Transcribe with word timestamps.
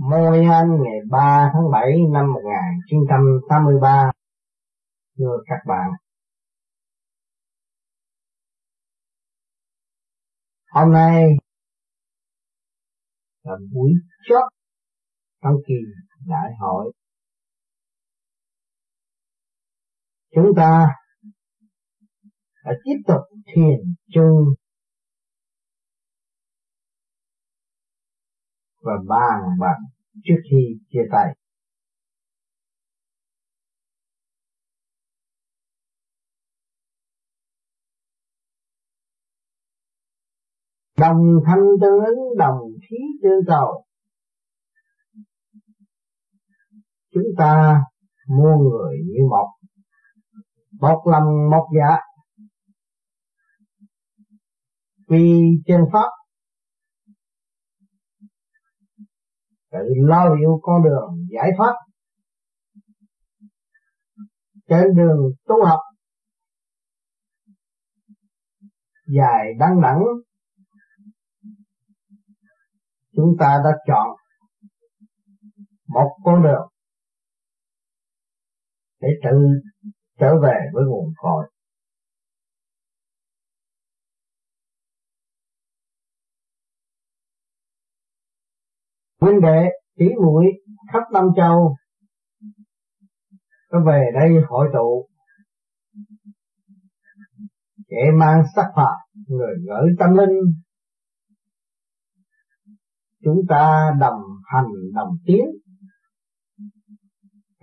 Môi 0.00 0.44
anh 0.44 0.68
ngày 0.82 0.98
3 1.10 1.50
tháng 1.52 1.70
7 1.72 1.82
năm 2.12 2.32
1983. 2.32 4.10
Thưa 5.18 5.36
các 5.46 5.58
bạn, 5.66 5.90
hôm 10.70 10.92
nay 10.92 11.24
là 13.42 13.52
buổi 13.72 13.92
chót 14.28 14.52
trong 15.42 15.54
kỳ 15.66 15.74
đại 16.26 16.50
hội. 16.60 16.92
Chúng 20.34 20.52
ta 20.56 20.86
phải 22.64 22.74
tiếp 22.84 23.02
tục 23.06 23.20
thiền 23.46 23.94
chung 24.14 24.44
và 28.80 28.92
bàn 29.08 29.40
bạc 29.60 29.76
trước 30.24 30.40
khi 30.50 30.78
chia 30.92 31.08
tay. 31.12 31.34
Đồng 40.98 41.40
thanh 41.46 41.64
tương 41.80 42.04
ứng 42.04 42.36
đồng 42.38 42.58
khí 42.90 42.96
tương 43.22 43.44
cầu. 43.46 43.84
Chúng 47.14 47.24
ta 47.38 47.82
mua 48.28 48.56
người 48.56 48.98
như 49.06 49.20
một, 49.30 49.48
một 50.80 51.02
lòng 51.06 51.50
một 51.50 51.68
dạ. 51.78 51.96
Vì 55.08 55.42
chân 55.66 55.80
pháp 55.92 56.10
tự 59.78 59.94
lo 59.96 60.34
liệu 60.34 60.58
con 60.62 60.84
đường 60.84 61.26
giải 61.30 61.50
thoát. 61.56 61.74
Trên 64.68 64.96
đường 64.96 65.32
tu 65.46 65.64
học, 65.64 65.80
dài 69.06 69.54
đăng 69.58 69.80
đẳng, 69.82 70.02
chúng 73.16 73.36
ta 73.38 73.60
đã 73.64 73.70
chọn 73.86 74.08
một 75.88 76.16
con 76.24 76.42
đường 76.42 76.68
để 79.00 79.08
tự 79.24 79.38
trở 80.18 80.40
về 80.42 80.54
với 80.72 80.84
nguồn 80.86 81.12
cội. 81.16 81.50
Huynh 89.20 89.40
đệ 89.40 89.68
tỷ 89.98 90.06
muội 90.22 90.44
khắp 90.92 91.02
năm 91.12 91.24
châu 91.36 91.76
có 93.68 93.80
về 93.86 94.10
đây 94.14 94.30
hội 94.48 94.68
tụ. 94.72 95.08
Kẻ 97.88 98.10
mang 98.18 98.42
sắc 98.56 98.66
phạt, 98.76 98.94
người 99.28 99.54
gửi 99.66 99.90
tâm 99.98 100.14
linh. 100.14 100.40
Chúng 103.24 103.42
ta 103.48 103.96
đồng 104.00 104.22
hành, 104.44 104.72
đồng 104.94 105.16
tiến. 105.26 105.44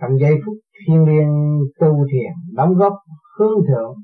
Trong 0.00 0.18
giây 0.20 0.34
phút 0.46 0.54
thiên 0.86 1.04
liêng 1.04 1.58
tu 1.80 2.06
thiền, 2.12 2.54
đóng 2.54 2.74
góp 2.74 2.92
hướng 3.38 3.66
thượng 3.68 3.94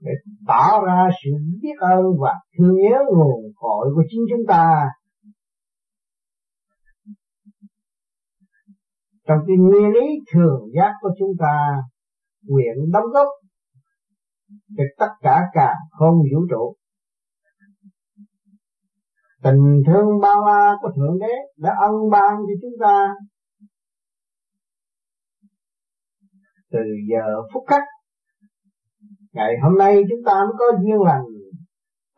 để 0.00 0.12
tỏ 0.46 0.80
ra 0.86 1.08
sự 1.24 1.30
biết 1.62 1.74
ơn 1.80 2.04
và 2.20 2.34
thương 2.58 2.74
nhớ 2.74 2.98
nguồn 3.16 3.52
cội 3.56 3.88
của 3.94 4.02
chính 4.10 4.20
chúng 4.30 4.46
ta. 4.48 4.84
Trong 9.26 9.38
cái 9.46 9.56
nguyên 9.56 9.92
lý 9.92 10.06
thường 10.32 10.60
giác 10.76 10.92
của 11.00 11.10
chúng 11.18 11.32
ta, 11.38 11.76
nguyện 12.42 12.90
đóng 12.92 13.06
góp 13.12 13.28
cho 14.76 14.84
tất 14.98 15.12
cả 15.20 15.42
cả 15.52 15.74
không 15.90 16.14
vũ 16.14 16.46
trụ. 16.50 16.74
Tình 19.42 19.82
thương 19.86 20.20
bao 20.22 20.46
la 20.46 20.76
của 20.80 20.90
thượng 20.96 21.18
đế 21.20 21.34
đã 21.56 21.70
ân 21.80 22.10
ban 22.10 22.36
cho 22.36 22.54
chúng 22.62 22.74
ta. 22.80 23.14
Từ 26.70 26.78
giờ 27.10 27.42
phút 27.52 27.64
khắc 27.66 27.82
ngày 29.32 29.52
hôm 29.62 29.78
nay 29.78 30.02
chúng 30.08 30.24
ta 30.26 30.32
mới 30.32 30.54
có 30.58 30.64
duyên 30.82 31.00
lành, 31.02 31.22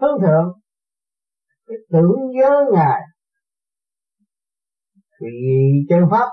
hướng 0.00 0.21
thượng. 0.21 0.60
Cái 1.66 1.76
tưởng 1.91 2.31
nhớ 2.31 2.65
ngài. 2.72 3.00
Vì 5.21 5.28
chân 5.88 6.00
pháp 6.10 6.28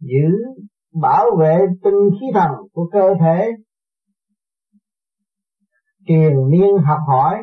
giữ 0.00 0.28
bảo 0.92 1.26
vệ 1.38 1.58
tinh 1.84 2.10
khí 2.20 2.26
thần 2.34 2.50
của 2.72 2.88
cơ 2.92 3.14
thể 3.20 3.50
triền 6.06 6.32
miên 6.50 6.70
học 6.84 6.98
hỏi 7.06 7.42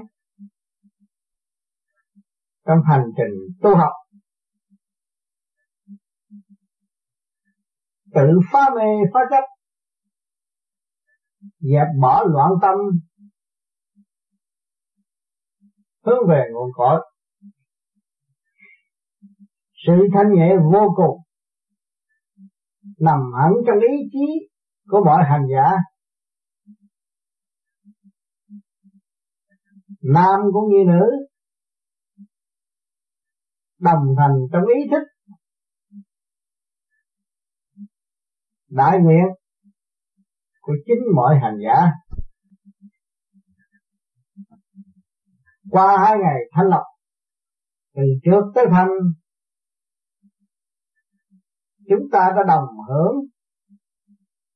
trong 2.66 2.80
hành 2.88 3.06
trình 3.18 3.56
tu 3.62 3.76
học. 3.76 3.92
Tự 8.18 8.40
phá 8.52 8.60
mê, 8.76 8.90
phá 9.14 9.20
chấp, 9.30 9.44
dẹp 11.60 11.88
bỏ 12.02 12.24
loạn 12.24 12.52
tâm, 12.62 12.76
hướng 16.06 16.30
về 16.30 16.44
nguồn 16.54 16.72
cội. 16.74 17.02
Sự 19.88 19.94
thanh 20.14 20.34
nhẹ 20.34 20.50
vô 20.74 20.94
cùng 20.96 21.22
nằm 23.00 23.20
hẳn 23.42 23.52
trong 23.68 23.80
ý 23.80 23.96
chí 24.12 24.48
của 24.90 25.04
mọi 25.06 25.24
hành 25.30 25.46
giả. 25.52 25.72
Nam 30.14 30.40
cũng 30.54 30.70
như 30.70 30.84
nữ, 30.88 31.28
đồng 33.80 34.16
thành 34.18 34.36
trong 34.52 34.64
ý 34.76 34.90
thức 34.92 35.17
đại 38.70 39.00
nguyện 39.00 39.26
của 40.62 40.74
chính 40.86 41.16
mọi 41.16 41.40
hành 41.42 41.58
giả. 41.64 41.92
Qua 45.70 45.98
hai 46.06 46.18
ngày 46.18 46.42
thanh 46.52 46.68
lập, 46.68 46.84
từ 47.96 48.02
trước 48.24 48.42
tới 48.56 48.66
thanh, 48.72 48.90
chúng 51.90 52.10
ta 52.12 52.32
đã 52.36 52.44
đồng 52.48 52.68
hưởng, 52.90 53.16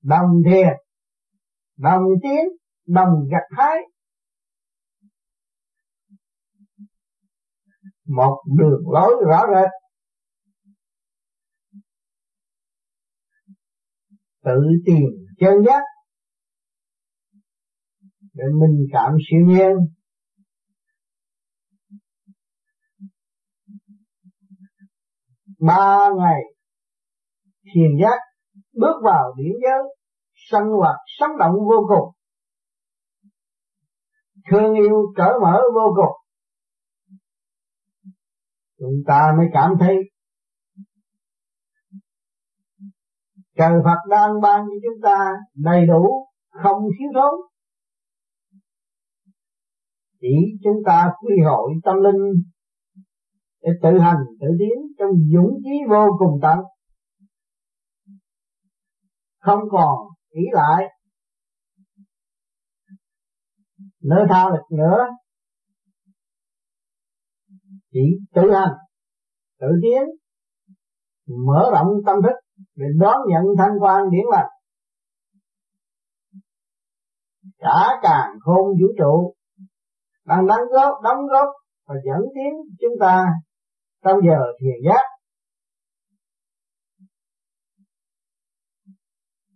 đồng 0.04 0.30
thiền, 0.46 0.74
đồng 1.78 2.04
tiến, 2.24 2.46
đồng 2.88 3.14
gặt 3.32 3.58
hái. 3.58 3.78
Một 8.06 8.44
đường 8.58 8.82
lối 8.94 9.14
rõ 9.28 9.44
rệt. 9.54 9.81
Tự 14.44 14.62
tìm 14.86 15.04
chân 15.40 15.54
giác. 15.66 15.82
Để 18.34 18.44
minh 18.62 18.88
cảm 18.92 19.14
siêu 19.30 19.40
nhiên. 19.48 19.76
Ba 25.60 26.10
ngày 26.18 26.42
thiền 27.64 27.92
giác, 28.02 28.20
bước 28.74 29.02
vào 29.04 29.34
điển 29.38 29.54
giới 29.64 29.96
sân 30.34 30.64
hoạt, 30.64 30.96
sống 31.20 31.38
động 31.40 31.54
vô 31.54 31.88
cùng. 31.88 32.16
Thương 34.52 34.74
yêu 34.74 35.14
cởi 35.16 35.34
mở 35.42 35.62
vô 35.76 35.94
cùng. 35.96 36.18
Chúng 38.80 39.04
ta 39.08 39.34
mới 39.38 39.48
cảm 39.54 39.72
thấy 39.80 39.96
trời 43.58 43.74
Phật 43.86 44.10
đang 44.10 44.42
ban 44.42 44.66
cho 44.66 44.76
chúng 44.84 45.02
ta 45.04 45.32
đầy 45.56 45.86
đủ, 45.88 46.28
không 46.64 46.84
thiếu 46.84 47.10
thốn. 47.14 47.52
Chỉ 50.22 50.36
chúng 50.64 50.84
ta 50.86 51.14
quy 51.22 51.36
hội 51.46 51.74
tâm 51.84 51.96
linh 52.04 52.44
để 53.62 53.70
tự 53.84 54.00
hành, 54.00 54.24
tự 54.40 54.48
tiến 54.60 54.78
trong 55.00 55.12
dũng 55.34 55.60
chí 55.64 55.70
vô 55.90 56.08
cùng 56.20 56.40
tận. 56.42 56.60
Không 59.40 59.60
còn 59.72 59.98
nghĩ 60.32 60.44
lại. 60.52 60.86
Nơi 64.04 64.26
tha 64.30 64.50
lực 64.50 64.78
nữa. 64.78 64.98
Chỉ 67.92 68.00
tự 68.34 68.52
hành, 68.52 68.74
tự 69.60 69.68
tiến, 69.82 70.04
mở 71.48 71.70
rộng 71.74 71.88
tâm 72.06 72.16
thức 72.24 72.51
để 72.76 72.86
đón 73.00 73.18
nhận 73.28 73.44
thanh 73.58 73.72
quan 73.80 74.10
điển 74.12 74.26
lành 74.32 74.50
cả 77.58 78.00
càng 78.02 78.40
khôn 78.42 78.68
vũ 78.68 78.88
trụ 78.98 79.36
đang 80.26 80.48
đóng 80.48 80.68
góp 80.72 81.02
đóng 81.04 81.28
góp 81.28 81.48
và 81.88 81.96
dẫn 82.06 82.22
tiến 82.36 82.54
chúng 82.80 83.00
ta 83.00 83.26
trong 84.04 84.18
giờ 84.28 84.40
thiền 84.60 84.76
giác. 84.86 85.04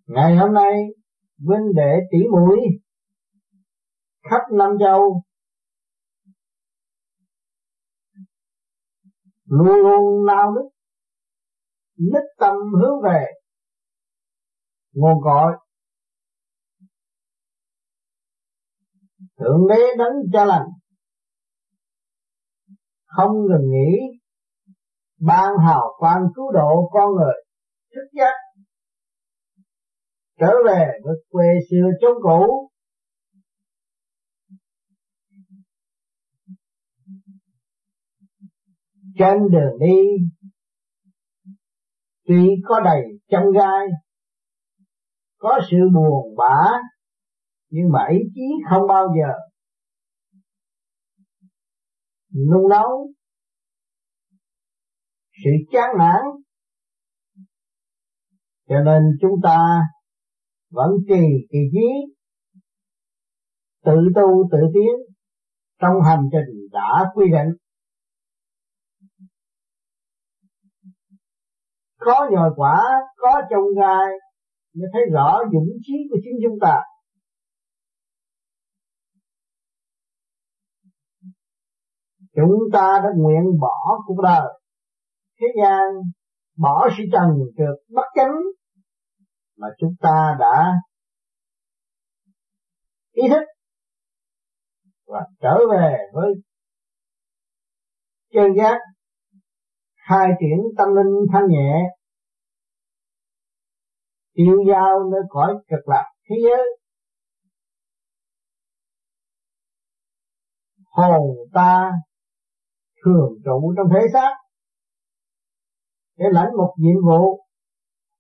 Ngày 0.08 0.36
hôm 0.36 0.54
nay 0.54 0.74
huynh 1.46 1.74
đệ 1.76 2.00
tỷ 2.12 2.18
muội 2.32 2.60
khắp 4.30 4.42
năm 4.52 4.70
châu 4.80 5.22
luôn 9.46 9.76
luôn 9.76 10.26
nao 10.26 10.52
nức 10.52 10.75
nhất 11.98 12.24
tâm 12.40 12.56
hướng 12.82 13.02
về 13.04 13.26
nguồn 14.94 15.18
cội. 15.24 15.52
Thượng 19.40 19.68
đế 19.70 19.82
đấng 19.98 20.14
cha 20.34 20.46
lành, 20.46 20.68
không 23.06 23.32
ngừng 23.32 23.70
nghĩ 23.72 24.20
ban 25.20 25.54
hào 25.66 25.96
quang 25.98 26.28
cứu 26.36 26.52
độ 26.52 26.90
con 26.94 27.16
người 27.16 27.36
thức 27.96 28.08
giác 28.14 28.34
trở 30.40 30.52
về 30.66 30.88
với 31.04 31.16
quê 31.30 31.46
xưa 31.70 31.90
chốn 32.02 32.18
cũ. 32.24 32.70
Trên 39.20 39.38
đường 39.52 39.80
đi 39.80 40.26
tuy 42.28 42.50
có 42.66 42.80
đầy 42.80 43.02
trong 43.32 43.44
gai 43.52 43.88
có 45.38 45.60
sự 45.72 45.78
buồn 45.94 46.36
bã 46.38 46.72
nhưng 47.70 47.92
mà 47.92 48.00
ý 48.12 48.18
chí 48.34 48.42
không 48.70 48.88
bao 48.88 49.08
giờ 49.18 49.34
nung 52.36 52.70
nấu. 52.70 53.14
Sự 55.44 55.50
chán 55.72 55.90
nản. 56.00 56.22
Cho 58.68 58.76
nên 58.86 59.02
chúng 59.22 59.42
ta 59.44 59.82
vẫn 60.70 60.92
trì 61.08 61.48
kỳ 61.52 61.60
trí, 61.72 62.14
tự 63.86 63.92
tu 64.16 64.50
tự 64.52 64.58
tiến 64.74 65.16
trong 65.82 65.94
hành 66.06 66.30
trình 66.32 66.68
đã 66.72 67.12
quy 67.16 67.26
định. 67.32 67.65
Có 72.06 72.30
nhồi 72.32 72.52
quả, 72.56 72.82
có 73.18 73.42
trồng 73.50 73.82
gai, 73.82 74.08
mới 74.74 74.90
thấy 74.94 75.02
rõ 75.14 75.40
dũng 75.54 75.70
chí 75.82 75.94
của 76.12 76.18
chính 76.24 76.34
chúng 76.44 76.60
ta. 76.62 76.82
Chúng 82.36 82.60
ta 82.74 83.00
đã 83.04 83.10
nguyện 83.16 83.44
bỏ 83.62 84.00
cuộc 84.08 84.22
đời. 84.24 84.62
Thế 85.40 85.48
gian 85.62 85.82
bỏ 86.58 86.90
sự 86.98 87.04
trần 87.12 87.30
trượt 87.58 87.94
bất 87.96 88.06
chánh 88.16 88.36
mà 89.58 89.68
chúng 89.78 89.96
ta 90.00 90.36
đã 90.40 90.74
ý 93.12 93.24
thức 93.30 93.44
và 95.06 95.22
trở 95.42 95.58
về 95.72 95.98
với 96.14 96.34
chân 98.34 98.46
giác 98.58 98.80
khai 100.10 100.28
triển 100.40 100.60
tâm 100.78 100.88
linh 100.96 101.26
thanh 101.34 101.48
nhẹ 101.48 101.96
tiêu 104.36 104.64
giao 104.68 105.04
nơi 105.12 105.22
cõi 105.30 105.54
cực 105.70 105.88
lạc 105.88 106.06
thế 106.30 106.36
giới. 106.44 106.78
Hồn 110.86 111.38
ta 111.54 111.92
thường 113.06 113.34
trụ 113.46 113.74
trong 113.78 113.88
thế 113.94 114.08
xác, 114.14 114.36
để 116.18 116.26
lãnh 116.32 116.58
một 116.58 116.76
nhiệm 116.78 117.02
vụ 117.06 117.46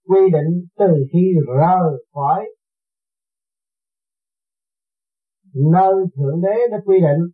quy 0.07 0.19
định 0.33 0.67
từ 0.77 0.87
khi 1.13 1.33
rời 1.47 2.05
khỏi 2.13 2.45
nơi 5.73 5.93
thượng 6.15 6.41
đế 6.41 6.57
đã 6.71 6.77
quy 6.85 6.99
định 7.01 7.31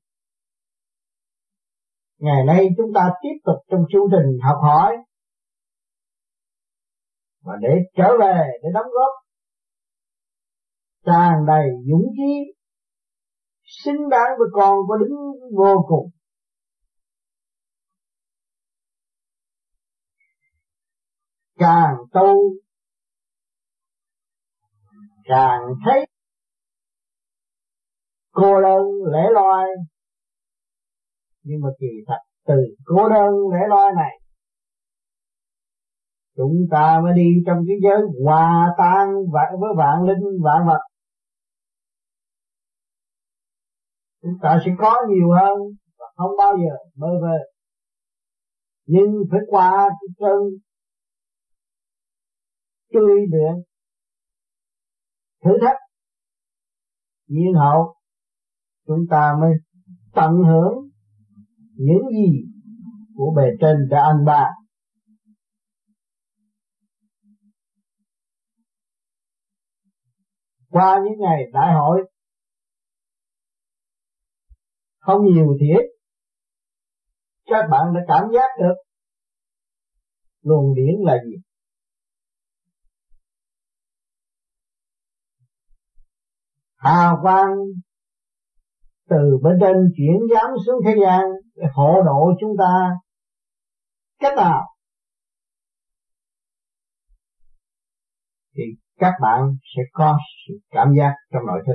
ngày 2.22 2.44
nay 2.48 2.68
chúng 2.78 2.94
ta 2.96 3.10
tiếp 3.22 3.36
tục 3.46 3.56
trong 3.72 3.86
chương 3.92 4.08
trình 4.12 4.40
học 4.44 4.58
hỏi. 4.62 4.98
Và 7.44 7.54
để 7.62 7.70
trở 7.98 8.18
về, 8.20 8.48
để 8.64 8.70
đóng 8.74 8.92
góp, 8.92 9.12
tràn 11.06 11.46
đầy 11.48 11.68
dũng 11.92 12.14
khí, 12.18 12.54
xứng 13.64 14.10
đáng 14.10 14.30
với 14.40 14.48
con 14.54 14.78
có 14.90 14.98
đứng 14.98 15.12
vô 15.58 15.86
cùng. 15.88 16.10
Càng 21.60 21.96
tu, 22.14 22.36
càng 25.24 25.62
thấy 25.86 26.06
cô 28.32 28.62
đơn 28.62 28.82
lẻ 29.12 29.30
loi 29.32 29.68
nhưng 31.44 31.62
mà 31.62 31.70
kỳ 31.80 31.88
thật, 32.08 32.20
từ 32.48 32.56
cô 32.86 33.10
đơn 33.10 33.34
lẻ 33.54 33.68
loi 33.70 33.92
này, 33.96 34.20
chúng 36.36 36.68
ta 36.72 37.02
mới 37.04 37.14
đi 37.16 37.30
trong 37.46 37.58
cái 37.68 37.78
giới 37.84 38.02
hòa 38.24 38.76
tan 38.78 39.08
với 39.60 39.70
vạn 39.78 40.04
linh, 40.04 40.42
vạn 40.44 40.68
vật. 40.68 40.82
Chúng 44.22 44.38
ta 44.42 44.60
sẽ 44.66 44.72
có 44.78 44.96
nhiều 45.10 45.32
hơn 45.32 45.58
và 46.00 46.06
không 46.16 46.32
bao 46.38 46.58
giờ 46.58 46.76
bơ 46.96 47.08
vơ. 47.22 47.38
Nhưng 48.86 49.24
phải 49.32 49.40
qua 49.48 49.90
cái 49.90 50.08
cơn 50.20 50.42
tươi 52.94 53.26
luyện, 53.32 53.64
thử 55.44 55.52
thách, 55.62 55.78
nhiên 57.28 57.54
hậu, 57.54 57.96
chúng 58.88 59.06
ta 59.10 59.34
mới 59.42 59.52
tận 60.14 60.32
hưởng 60.32 60.91
những 61.76 62.10
gì 62.12 62.42
của 63.16 63.34
bề 63.38 63.44
trên 63.62 63.78
đã 63.90 64.02
ăn 64.04 64.26
ba. 64.26 64.48
Qua 70.70 71.00
những 71.04 71.20
ngày 71.20 71.44
đại 71.54 71.74
hội, 71.74 72.12
không 75.00 75.26
nhiều 75.26 75.58
thì 75.60 75.66
ít. 75.68 75.86
Các 77.46 77.68
bạn 77.72 77.94
đã 77.94 78.02
cảm 78.08 78.24
giác 78.34 78.50
được 78.60 78.74
luồng 80.42 80.76
điển 80.76 80.96
là 81.00 81.18
gì. 81.26 81.36
Hào 86.76 87.20
quang 87.22 87.56
từ 89.12 89.38
bên 89.44 89.58
trên 89.62 89.76
chuyển 89.98 90.20
giáng 90.34 90.52
xuống 90.66 90.76
thế 90.86 90.96
gian 91.04 91.22
để 91.56 91.64
hộ 91.74 91.94
độ 92.06 92.32
chúng 92.40 92.52
ta. 92.60 92.90
Cách 94.20 94.34
nào? 94.38 94.62
Thì 98.56 98.64
các 98.98 99.14
bạn 99.22 99.42
sẽ 99.76 99.82
có 99.94 100.18
sự 100.48 100.54
cảm 100.70 100.88
giác 100.98 101.14
trong 101.34 101.46
nội 101.48 101.62
thức. 101.68 101.74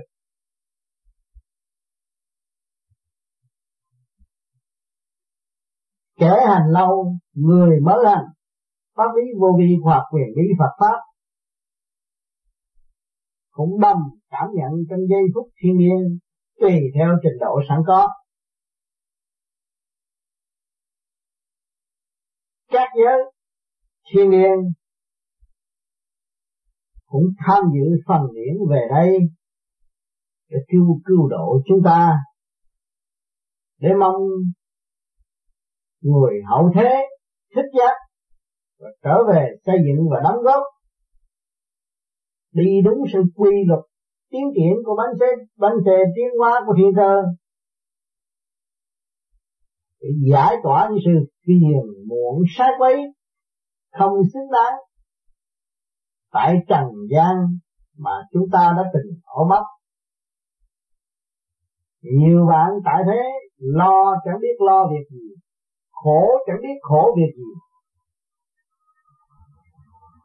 Kẻ 6.19 6.37
hành 6.47 6.71
lâu 6.73 7.12
người 7.33 7.81
mới 7.81 8.05
hành. 8.07 8.25
Pháp 8.95 9.09
lý 9.16 9.23
vô 9.40 9.49
vi, 9.59 9.76
hoặc 9.85 10.02
quyền 10.12 10.26
lý 10.37 10.43
Phật 10.59 10.71
pháp. 10.81 10.99
Cũng 13.50 13.81
đầm 13.81 13.97
cảm 14.31 14.49
nhận 14.55 14.73
trong 14.90 15.00
giây 15.11 15.23
phút 15.35 15.49
thiên 15.62 15.76
nhiên 15.76 16.19
tùy 16.60 16.80
theo 16.94 17.08
trình 17.22 17.38
độ 17.40 17.60
sẵn 17.68 17.78
có. 17.86 18.08
Các 22.68 22.88
giới 22.98 23.18
thiên 24.12 24.30
nhiên 24.30 24.72
cũng 27.06 27.25
tham 27.46 27.62
dự 27.75 28.02
phần 28.08 28.20
điển 28.34 28.54
về 28.70 28.80
đây 28.90 29.18
để 30.48 30.58
cứu 30.68 31.00
cứu 31.04 31.28
độ 31.28 31.60
chúng 31.68 31.78
ta, 31.84 32.12
để 33.78 33.88
mong 34.00 34.22
người 36.00 36.34
hậu 36.48 36.72
thế 36.75 36.96
thích 37.54 37.78
giác 37.78 37.94
và 38.78 38.88
trở 39.02 39.14
về 39.28 39.48
xây 39.66 39.76
dựng 39.86 40.08
và 40.10 40.20
đóng 40.25 40.42
góp 40.42 40.62
đi 42.52 42.80
đúng 42.84 42.98
sự 43.12 43.22
quy 43.34 43.50
luật 43.66 43.80
tiến 44.30 44.45
triển 44.56 44.75
của 44.85 44.95
bánh 44.97 45.18
xe 45.21 45.26
bánh 45.56 45.76
xe 45.87 45.97
tiến 46.16 46.28
hóa 46.38 46.62
của 46.66 46.75
thiên 46.78 46.92
cơ 46.97 47.23
để 50.00 50.09
giải 50.30 50.56
tỏa 50.62 50.88
những 50.90 50.99
sự 51.04 51.33
phiền 51.47 52.06
muộn 52.09 52.42
sai 52.56 52.71
quấy, 52.78 52.97
không 53.99 54.12
xứng 54.33 54.50
đáng. 54.52 54.75
Tại 56.33 56.54
trần 56.68 56.87
gian 57.11 57.37
mà 57.99 58.11
chúng 58.33 58.42
ta 58.52 58.75
đã 58.76 58.83
từng 58.95 59.21
ôm 59.25 59.49
ấp 59.49 59.64
nhiều 62.02 62.47
bạn 62.47 62.71
tại 62.85 63.02
thế, 63.06 63.23
lo 63.59 64.14
chẳng 64.25 64.38
biết 64.40 64.56
lo 64.59 64.87
việc 64.90 65.06
gì, 65.11 65.28
khổ 65.90 66.26
chẳng 66.47 66.56
biết 66.62 66.78
khổ 66.83 67.14
việc 67.16 67.33
gì. 67.37 67.50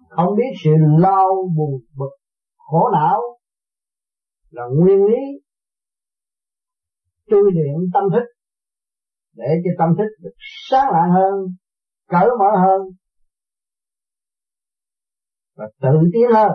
Không 0.09 0.35
biết 0.37 0.51
sự 0.63 0.71
lo 0.97 1.23
buồn 1.57 1.81
bực, 1.97 2.11
khổ 2.57 2.89
não 2.93 3.21
là 4.51 4.63
nguyên 4.77 5.05
lý 5.05 5.21
tu 7.29 7.37
luyện 7.37 7.75
tâm 7.93 8.03
thức, 8.13 8.25
để 9.33 9.45
cho 9.63 9.71
tâm 9.79 9.89
thức 9.97 10.09
được 10.19 10.35
sáng 10.69 10.91
lạng 10.91 11.11
hơn, 11.11 11.55
cởi 12.07 12.29
mở 12.39 12.61
hơn, 12.61 12.81
và 15.55 15.65
tự 15.81 16.09
tiến 16.13 16.31
hơn. 16.33 16.51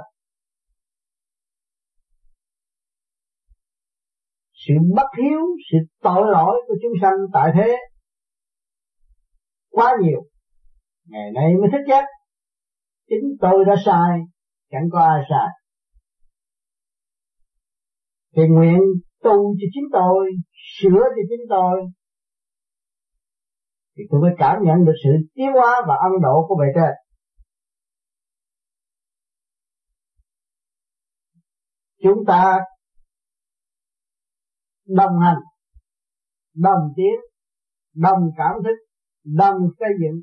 Sự 4.52 4.74
bất 4.96 5.06
hiếu, 5.18 5.40
sự 5.70 5.78
tội 6.02 6.22
lỗi 6.32 6.62
của 6.68 6.74
chúng 6.82 6.92
sanh 7.02 7.14
tại 7.32 7.52
thế 7.54 7.76
quá 9.70 9.96
nhiều, 10.02 10.26
ngày 11.04 11.30
nay 11.34 11.54
mới 11.60 11.68
thích 11.72 11.84
giác 11.88 12.04
chính 13.08 13.36
tôi 13.40 13.64
đã 13.64 13.74
sai, 13.86 14.18
chẳng 14.70 14.88
có 14.92 15.00
ai 15.00 15.22
sai 15.30 15.48
thì 18.36 18.42
nguyện 18.48 18.78
tu 19.22 19.54
cho 19.58 19.66
chính 19.74 19.84
tôi, 19.92 20.30
sửa 20.80 21.02
cho 21.16 21.22
chính 21.28 21.46
tôi. 21.48 21.90
Thì 23.96 24.02
tôi 24.10 24.20
mới 24.20 24.30
cảm 24.38 24.56
nhận 24.62 24.84
được 24.84 24.92
sự 25.04 25.10
tiến 25.34 25.46
hóa 25.54 25.82
và 25.88 25.94
ân 26.02 26.12
độ 26.22 26.46
của 26.48 26.56
bề 26.60 26.66
trên. 26.74 26.94
Chúng 32.02 32.24
ta 32.26 32.58
đồng 34.86 35.20
hành, 35.20 35.38
đồng 36.54 36.92
tiến, 36.96 37.14
đồng 37.94 38.30
cảm 38.36 38.52
thức, 38.64 38.76
đồng 39.24 39.58
xây 39.78 39.88
dựng. 40.00 40.22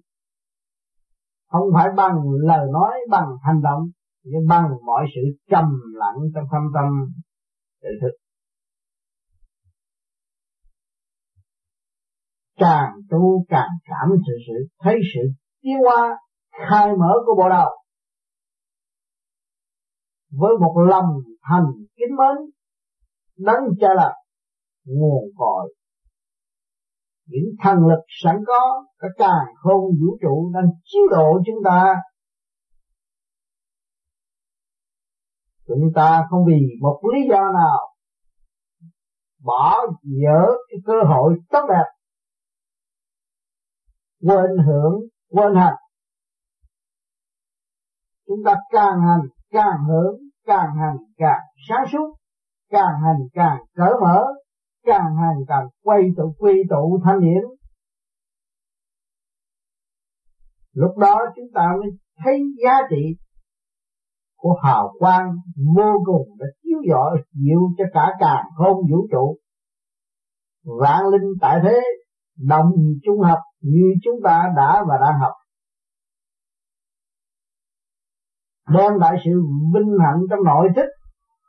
Không 1.48 1.70
phải 1.74 1.90
bằng 1.98 2.16
lời 2.44 2.68
nói, 2.72 2.94
bằng 3.10 3.28
hành 3.42 3.62
động, 3.62 3.82
nhưng 4.24 4.48
bằng 4.50 4.70
mọi 4.86 5.06
sự 5.16 5.22
trầm 5.50 5.66
lặng 5.94 6.16
trong 6.36 6.44
thâm 6.52 6.62
tâm 6.74 7.14
tự 7.84 7.90
thức. 8.02 8.18
Càng 12.58 12.92
tu 13.10 13.46
càng 13.50 13.70
cảm 13.84 14.10
sự 14.28 14.34
sự, 14.48 14.68
thấy 14.80 14.96
sự 15.14 15.22
tiến 15.62 15.78
hóa, 15.86 16.18
khai 16.70 16.88
mở 16.88 17.14
của 17.26 17.36
bộ 17.38 17.50
đầu. 17.50 17.70
Với 20.32 20.52
một 20.60 20.76
lòng 20.90 21.06
thành 21.50 21.66
kính 21.96 22.16
mến 22.18 22.52
đấng 23.38 23.64
cha 23.80 23.94
là 23.94 24.14
nguồn 24.86 25.24
cội. 25.38 25.74
Những 27.26 27.56
thần 27.64 27.78
lực 27.88 28.04
sẵn 28.24 28.36
có 28.48 28.86
cả 29.00 29.08
càng 29.18 29.56
không 29.56 29.82
vũ 29.82 30.18
trụ, 30.22 30.52
đang 30.54 30.66
chiếu 30.84 31.04
độ 31.12 31.42
chúng 31.46 31.64
ta 31.66 31.96
chúng 35.68 35.92
ta 35.96 36.28
không 36.30 36.46
vì 36.48 36.60
một 36.82 37.02
lý 37.14 37.20
do 37.30 37.52
nào 37.54 37.94
bỏ 39.44 39.86
dở 40.04 40.46
cái 40.70 40.80
cơ 40.86 40.94
hội 41.08 41.34
tốt 41.50 41.66
đẹp, 41.70 41.86
quên 44.22 44.58
hưởng, 44.66 45.00
quên 45.30 45.56
hành. 45.56 45.76
Chúng 48.28 48.40
ta 48.46 48.56
càng 48.70 49.02
hành, 49.08 49.22
càng 49.52 49.84
hưởng, 49.88 50.20
càng 50.46 50.76
hành 50.76 50.98
càng 51.18 51.42
sáng 51.70 51.86
suốt, 51.92 52.16
càng 52.70 53.02
hành 53.04 53.28
càng 53.34 53.58
cởi 53.76 53.94
mở, 54.02 54.24
càng 54.86 55.16
hành 55.22 55.38
càng 55.48 55.68
quay 55.84 56.02
tụ, 56.18 56.36
quy 56.38 56.54
tụ 56.70 57.00
thanh 57.06 57.20
điển. 57.22 57.44
Lúc 60.74 60.98
đó 60.98 61.20
chúng 61.36 61.48
ta 61.54 61.68
mới 61.82 61.90
thấy 62.24 62.40
giá 62.64 62.74
trị 62.90 63.23
của 64.44 64.60
hào 64.64 64.94
quang 65.00 65.30
vô 65.76 66.04
cùng 66.06 66.38
đã 66.40 66.46
chiếu 66.64 66.78
rọi 66.92 67.18
dịu 67.34 67.60
cho 67.78 67.84
cả 67.94 68.14
càng 68.20 68.46
không 68.58 68.78
vũ 68.92 69.08
trụ. 69.12 69.38
Vạn 70.80 71.08
linh 71.08 71.32
tại 71.42 71.60
thế, 71.64 71.80
đồng 72.38 72.72
trung 73.06 73.22
hợp 73.22 73.40
như 73.62 73.94
chúng 74.04 74.16
ta 74.24 74.54
đã 74.58 74.84
và 74.88 74.98
đang 75.02 75.20
học. 75.20 75.32
Đem 78.70 79.00
lại 79.00 79.18
sự 79.26 79.32
vinh 79.74 79.98
hạnh 80.00 80.22
trong 80.30 80.44
nội 80.46 80.68
thức 80.76 80.90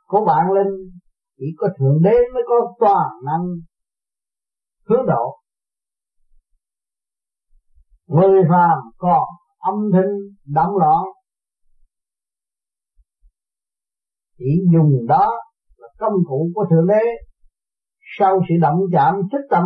của 0.07 0.25
bạn 0.25 0.51
linh, 0.51 0.89
chỉ 1.37 1.45
có 1.57 1.67
thượng 1.79 2.01
đế 2.03 2.17
mới 2.33 2.43
có 2.47 2.73
toàn 2.79 3.09
năng 3.25 3.45
hướng 4.89 5.05
độ. 5.07 5.37
Người 8.07 8.43
phàm 8.49 8.77
còn 8.97 9.23
âm 9.59 9.75
thanh 9.93 10.11
động 10.45 10.77
loạn 10.77 11.03
chỉ 14.37 14.45
dùng 14.73 15.07
đó 15.07 15.31
là 15.77 15.87
công 15.97 16.13
cụ 16.27 16.51
của 16.55 16.65
thượng 16.69 16.87
đế. 16.87 17.05
Sau 18.19 18.39
sự 18.49 18.55
động 18.61 18.79
chạm 18.91 19.15
thích 19.31 19.45
tâm 19.49 19.63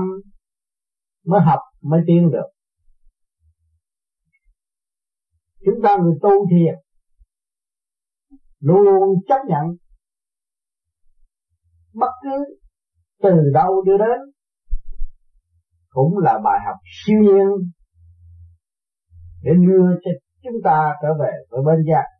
mới 1.25 1.41
học, 1.41 1.59
mới 1.81 2.01
tiến 2.07 2.31
được. 2.31 2.47
Chúng 5.65 5.81
ta 5.83 5.97
người 5.97 6.13
tu 6.21 6.29
thiền 6.51 6.75
luôn 8.59 8.81
luôn 8.81 9.09
chấp 9.27 9.39
nhận 9.47 9.65
bất 11.93 12.11
cứ 12.23 12.55
từ 13.21 13.29
đâu 13.53 13.81
đưa 13.85 13.97
đến, 13.97 14.19
cũng 15.89 16.17
là 16.17 16.39
bài 16.43 16.59
học 16.65 16.75
siêu 17.05 17.19
nhiên 17.21 17.71
để 19.43 19.51
đưa 19.67 19.95
cho 20.03 20.11
chúng 20.43 20.61
ta 20.63 20.95
trở 21.01 21.07
về 21.19 21.31
với 21.49 21.61
bên 21.65 21.85
giác 21.87 22.18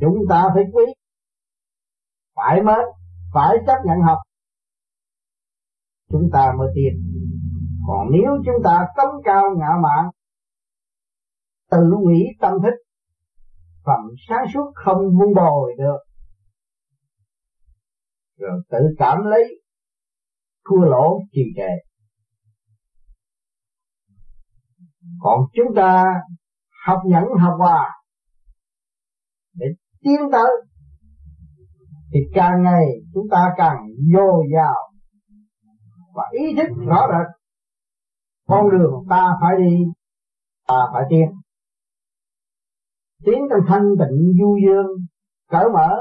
chúng 0.00 0.16
ta 0.28 0.48
phải 0.54 0.64
quý. 0.72 0.84
Phải 2.36 2.62
mới, 2.62 2.84
phải 3.34 3.56
chấp 3.66 3.76
nhận 3.84 3.98
học. 4.06 4.18
Chúng 6.10 6.28
ta 6.32 6.52
mới 6.58 6.68
tiến 6.74 7.16
còn 7.86 8.06
nếu 8.10 8.30
chúng 8.44 8.62
ta 8.64 8.86
cống 8.96 9.22
cao 9.24 9.42
ngạo 9.58 9.80
mạn 9.82 10.10
tự 11.70 11.94
hủy 12.04 12.22
tâm 12.40 12.52
thức 12.62 12.74
phẩm 13.84 14.00
sáng 14.28 14.44
suốt 14.54 14.72
không 14.74 14.98
vun 14.98 15.34
bồi 15.34 15.74
được 15.78 15.98
rồi 18.36 18.62
tự 18.70 18.78
cảm 18.98 19.18
lấy 19.24 19.62
thua 20.68 20.84
lỗ 20.84 21.20
trì 21.32 21.42
trệ. 21.56 21.88
Còn 25.20 25.40
chúng 25.52 25.74
ta 25.76 26.04
học 26.86 26.98
nhẫn 27.06 27.24
học 27.40 27.54
hòa 27.58 28.02
để 29.54 29.66
tiến 30.06 30.20
tới 30.32 30.50
thì 32.12 32.20
càng 32.34 32.62
ngày 32.62 32.84
chúng 33.14 33.26
ta 33.30 33.54
càng 33.56 33.76
dồi 34.14 34.44
dào 34.54 34.92
và 36.14 36.22
ý 36.32 36.44
thức 36.56 36.68
rõ 36.86 37.06
rệt. 37.08 37.40
Con 38.46 38.70
đường 38.70 38.92
ta 39.10 39.36
phải 39.40 39.54
đi, 39.58 39.76
ta 40.68 40.86
phải 40.92 41.02
tiến. 41.10 41.28
Tiến 43.24 43.38
trong 43.50 43.60
thanh 43.68 43.84
tịnh 43.98 44.32
du 44.40 44.58
dương, 44.66 44.86
cởi 45.48 45.64
mở, 45.74 45.96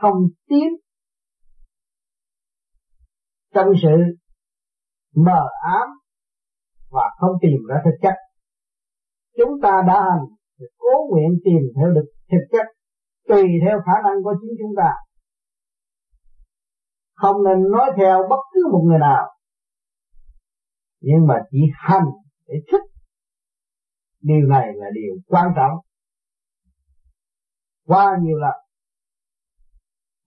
không 0.00 0.14
tiến 0.48 0.68
trong 3.54 3.68
sự, 3.82 3.96
mờ 5.16 5.42
ám 5.62 5.88
và 6.90 7.02
không 7.18 7.30
tìm 7.42 7.58
ra 7.68 7.76
thực 7.84 7.96
chất. 8.02 8.14
Chúng 9.36 9.60
ta 9.62 9.82
đã 9.86 9.94
hành, 9.94 10.26
cố 10.78 11.08
nguyện 11.10 11.40
tìm 11.44 11.62
theo 11.76 11.88
được 11.94 12.10
thực 12.30 12.46
chất 12.52 12.66
tùy 13.30 13.42
theo 13.64 13.78
khả 13.86 13.92
năng 14.04 14.22
của 14.24 14.34
chính 14.40 14.50
chúng 14.58 14.74
ta. 14.76 14.90
Không 17.14 17.36
nên 17.44 17.70
nói 17.70 17.90
theo 17.96 18.18
bất 18.30 18.40
cứ 18.52 18.60
một 18.72 18.82
người 18.88 18.98
nào. 18.98 19.30
Nhưng 21.00 21.26
mà 21.26 21.34
chỉ 21.50 21.58
hành 21.74 22.06
để 22.46 22.54
thích. 22.72 22.82
Điều 24.20 24.48
này 24.48 24.66
là 24.74 24.86
điều 24.94 25.14
quan 25.26 25.46
trọng. 25.56 25.78
Qua 27.86 28.16
nhiều 28.22 28.38
lần, 28.38 28.54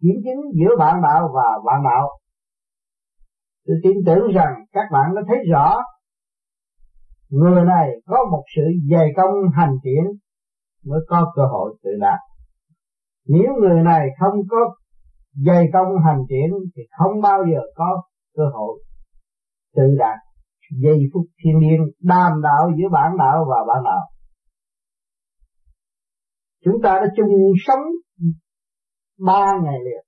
kiểm 0.02 0.16
chứng 0.24 0.42
giữa 0.54 0.76
bạn 0.80 1.02
đạo 1.04 1.32
và 1.36 1.60
bạn 1.66 1.82
đạo, 1.84 2.10
tôi 3.66 3.76
tin 3.84 3.94
tưởng 4.06 4.28
rằng 4.36 4.66
các 4.72 4.86
bạn 4.92 5.16
đã 5.16 5.22
thấy 5.28 5.38
rõ, 5.52 5.78
người 7.30 7.66
này 7.66 7.90
có 8.06 8.18
một 8.32 8.44
sự 8.56 8.62
dày 8.92 9.08
công 9.16 9.34
hành 9.56 9.74
triển 9.84 10.04
mới 10.86 11.00
có 11.08 11.32
cơ 11.36 11.42
hội 11.52 11.78
tự 11.84 11.90
đạt 12.02 12.20
nếu 13.26 13.54
người 13.62 13.84
này 13.84 14.08
không 14.20 14.40
có 14.50 14.76
dày 15.46 15.66
công 15.74 15.88
hành 16.06 16.20
triển, 16.30 16.50
thì 16.76 16.82
không 16.98 17.22
bao 17.22 17.40
giờ 17.54 17.60
có 17.76 18.04
cơ 18.36 18.44
hội 18.54 18.84
tự 19.76 19.84
đạt 20.00 20.18
giây 20.82 20.98
phút 21.14 21.26
thiên 21.44 21.60
nhiên 21.60 21.80
đàm 22.00 22.32
đạo 22.44 22.72
giữa 22.78 22.90
bản 22.92 23.12
đạo 23.18 23.46
và 23.50 23.58
bản 23.68 23.84
đạo. 23.86 24.02
Chúng 26.66 26.82
ta 26.84 27.00
đã 27.00 27.08
chung 27.18 27.54
sống 27.68 27.82
ba 29.20 29.54
ngày 29.64 29.80
liền. 29.86 30.06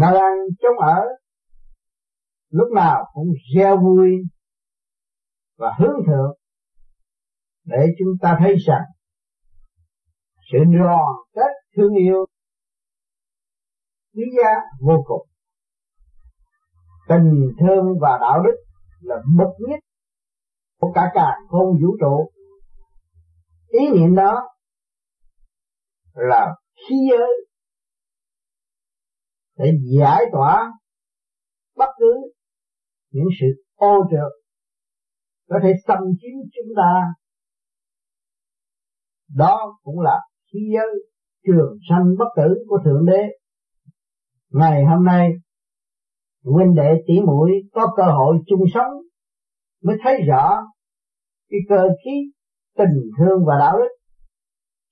Nalan 0.00 0.32
chống 0.62 0.78
ở 0.78 1.00
lúc 2.50 2.68
nào 2.74 3.04
cũng 3.14 3.28
gieo 3.54 3.76
vui 3.76 4.08
và 5.58 5.72
hướng 5.78 5.96
thượng 6.06 6.39
để 7.70 7.86
chúng 7.98 8.08
ta 8.20 8.36
thấy 8.40 8.56
rằng 8.66 8.82
sự 10.52 10.58
đoàn 10.78 11.14
kết 11.34 11.52
thương 11.76 11.94
yêu 11.94 12.26
quý 14.14 14.22
giá 14.36 14.50
vô 14.80 15.02
cùng. 15.06 15.26
Tình 17.08 17.52
thương 17.60 17.84
và 18.00 18.18
đạo 18.20 18.42
đức 18.44 18.56
là 19.00 19.16
bậc 19.38 19.48
nhất 19.68 19.80
của 20.80 20.92
cả 20.94 21.10
cả 21.14 21.36
không 21.48 21.72
vũ 21.82 21.96
trụ. 22.00 22.30
Ý 23.68 23.80
niệm 23.94 24.14
đó 24.14 24.40
là 26.14 26.54
khí 26.76 26.94
giới 27.10 27.46
để 29.56 29.72
giải 29.98 30.24
tỏa 30.32 30.72
bất 31.76 31.88
cứ 31.98 32.32
những 33.10 33.28
sự 33.40 33.46
ô 33.74 34.04
trượt 34.10 34.32
có 35.48 35.58
thể 35.62 35.72
xâm 35.86 35.98
chiếm 36.20 36.50
chúng 36.54 36.74
ta 36.76 37.02
đó 39.34 39.78
cũng 39.82 40.00
là 40.00 40.20
khí 40.52 40.58
giới 40.74 41.10
trường 41.46 41.78
sanh 41.88 42.04
bất 42.18 42.28
tử 42.36 42.54
của 42.68 42.78
thượng 42.84 43.06
đế. 43.06 43.22
Ngày 44.50 44.84
hôm 44.84 45.04
nay, 45.04 45.30
huynh 46.44 46.74
đệ 46.74 46.94
tỷ 47.06 47.20
muội 47.20 47.50
có 47.72 47.86
cơ 47.96 48.02
hội 48.02 48.36
chung 48.46 48.64
sống 48.74 48.92
mới 49.82 49.96
thấy 50.02 50.20
rõ 50.28 50.56
cái 51.50 51.60
cơ 51.68 51.88
khí 52.04 52.10
tình 52.78 53.10
thương 53.18 53.44
và 53.46 53.54
đạo 53.58 53.78
đức, 53.78 53.94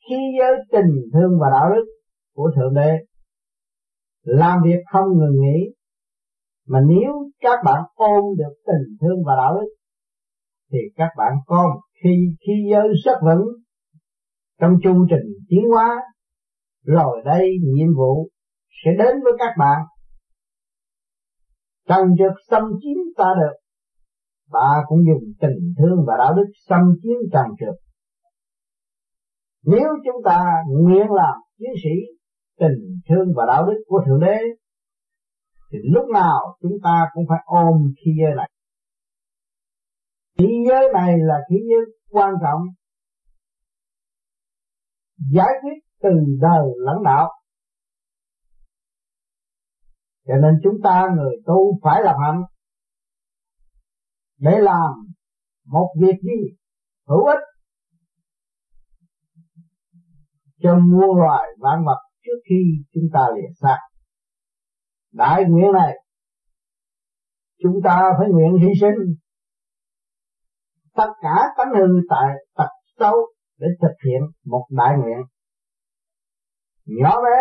khí 0.09 0.17
giới 0.39 0.53
tình 0.73 0.95
thương 1.13 1.39
và 1.41 1.47
đạo 1.51 1.71
đức 1.75 1.85
của 2.35 2.51
thượng 2.57 2.75
đế. 2.75 2.91
Làm 4.23 4.59
việc 4.65 4.81
không 4.93 5.09
ngừng 5.09 5.41
nghỉ, 5.41 5.75
mà 6.67 6.81
nếu 6.89 7.31
các 7.41 7.59
bạn 7.65 7.83
ôm 7.95 8.25
được 8.39 8.55
tình 8.67 8.97
thương 9.01 9.25
và 9.27 9.33
đạo 9.37 9.55
đức, 9.55 9.69
thì 10.73 10.79
các 10.97 11.09
bạn 11.17 11.33
có 11.47 11.57
một 11.57 11.81
khi 12.03 12.37
khí 12.47 12.53
giới 12.73 12.89
rất 13.05 13.19
vững 13.25 13.47
trong 14.61 14.73
chu 14.83 15.07
trình 15.11 15.47
tiến 15.49 15.63
hóa, 15.71 16.03
rồi 16.85 17.23
đây 17.25 17.49
nhiệm 17.63 17.95
vụ 17.97 18.29
sẽ 18.85 18.91
đến 18.99 19.17
với 19.25 19.33
các 19.39 19.55
bạn. 19.59 19.81
Trần 21.89 22.09
việc 22.19 22.35
xâm 22.51 22.63
chiếm 22.81 22.99
ta 23.17 23.35
được 23.41 23.57
ta 24.53 24.83
cũng 24.87 24.99
dùng 24.99 25.33
tình 25.41 25.75
thương 25.79 26.05
và 26.07 26.15
đạo 26.19 26.35
đức 26.35 26.47
xâm 26.69 26.81
chiếm 27.03 27.31
trần 27.33 27.47
trượt 27.61 27.89
nếu 29.73 29.89
chúng 30.05 30.23
ta 30.25 30.53
nguyện 30.69 31.11
làm 31.11 31.35
chiến 31.59 31.71
sĩ 31.83 31.95
tình 32.59 33.01
thương 33.09 33.33
và 33.37 33.45
đạo 33.47 33.67
đức 33.67 33.83
của 33.87 34.03
thượng 34.07 34.21
đế, 34.21 34.39
thì 35.73 35.79
lúc 35.83 36.05
nào 36.15 36.57
chúng 36.63 36.79
ta 36.83 37.09
cũng 37.13 37.25
phải 37.29 37.39
ôm 37.45 37.93
thế 37.97 38.13
giới 38.21 38.35
này. 38.37 38.51
Thế 40.39 40.47
giới 40.69 40.89
này 40.95 41.19
là 41.19 41.39
thế 41.51 41.57
giới 41.69 41.95
quan 42.11 42.35
trọng 42.43 42.61
giải 45.33 45.49
quyết 45.63 45.79
từ 46.03 46.11
đời 46.41 46.67
lãnh 46.77 47.03
đạo. 47.05 47.33
Cho 50.27 50.35
nên 50.43 50.61
chúng 50.63 50.75
ta 50.85 51.09
người 51.17 51.37
tu 51.47 51.79
phải 51.83 52.03
làm 52.03 52.17
hạnh. 52.23 52.43
Để 54.39 54.59
làm 54.61 54.91
một 55.67 55.95
việc 56.01 56.17
gì? 56.23 56.57
Hữu 57.09 57.25
ích. 57.25 57.41
Cho 60.63 60.79
muôn 60.79 61.17
loài 61.17 61.49
vạn 61.59 61.85
vật 61.87 61.99
trước 62.25 62.41
khi 62.49 62.85
chúng 62.93 63.05
ta 63.13 63.21
lìa 63.35 63.49
xác 63.61 63.79
đại 65.13 65.45
nguyện 65.49 65.73
này, 65.73 65.95
chúng 67.63 67.81
ta 67.85 68.11
phải 68.19 68.29
nguyện 68.31 68.57
hy 68.63 68.69
sinh. 68.81 69.15
Tất 70.95 71.13
cả 71.23 71.37
tánh 71.57 71.73
hư 71.75 72.01
tại 72.11 72.35
tật 72.57 72.69
xấu 72.99 73.15
để 73.59 73.67
thực 73.83 73.95
hiện 74.07 74.21
một 74.45 74.67
đại 74.71 74.95
nguyện. 74.99 75.19
Nhỏ 76.85 77.17
bé 77.23 77.41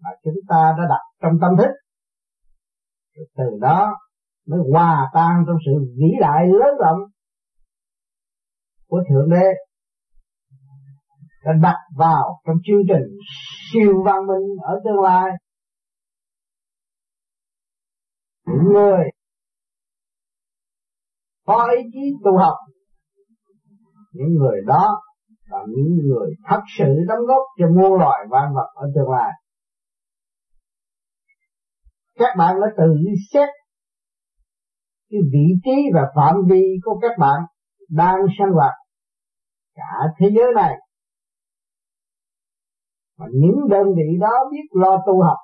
mà 0.00 0.10
chúng 0.24 0.34
ta 0.48 0.74
đã 0.78 0.84
đặt 0.88 1.02
trong 1.22 1.32
tâm 1.40 1.50
thức. 1.58 1.70
Từ 3.36 3.44
đó 3.60 3.92
mới 4.46 4.60
hòa 4.72 5.10
tan 5.14 5.44
trong 5.46 5.56
sự 5.66 5.72
vĩ 5.98 6.08
đại 6.20 6.46
lớn 6.46 6.74
rộng 6.80 6.98
của 8.86 9.02
thượng 9.10 9.30
đế. 9.30 9.46
Đã 11.44 11.52
đặt 11.62 11.78
vào 11.96 12.40
trong 12.46 12.56
chương 12.66 12.82
trình 12.88 13.18
siêu 13.72 14.02
văn 14.04 14.26
minh 14.26 14.56
ở 14.62 14.80
tương 14.84 15.00
lai. 15.02 15.30
Những 18.46 18.72
người 18.72 19.04
có 21.46 21.68
ý 21.76 21.82
chí 21.92 22.12
tu 22.24 22.38
học, 22.38 22.56
những 24.12 24.34
người 24.38 24.60
đó 24.66 25.02
là 25.56 25.64
những 25.68 25.96
người 26.06 26.34
thật 26.48 26.60
sự 26.78 26.94
đóng 27.08 27.26
góp 27.26 27.42
cho 27.58 27.66
muôn 27.68 27.98
loài 27.98 28.26
vạn 28.30 28.54
vật 28.54 28.70
ở 28.74 28.86
tương 28.94 29.10
lai. 29.10 29.30
Các 32.14 32.36
bạn 32.38 32.56
đã 32.60 32.66
tự 32.76 32.94
xét 33.32 33.48
cái 35.10 35.20
vị 35.32 35.46
trí 35.64 35.90
và 35.94 36.00
phạm 36.16 36.34
vi 36.50 36.62
của 36.84 36.98
các 37.02 37.12
bạn 37.18 37.40
đang 37.90 38.16
sinh 38.38 38.52
hoạt 38.54 38.72
cả 39.74 40.12
thế 40.18 40.26
giới 40.36 40.52
này. 40.54 40.74
Và 43.18 43.26
những 43.32 43.68
đơn 43.70 43.86
vị 43.96 44.18
đó 44.20 44.32
biết 44.52 44.80
lo 44.80 45.02
tu 45.06 45.22
học, 45.22 45.38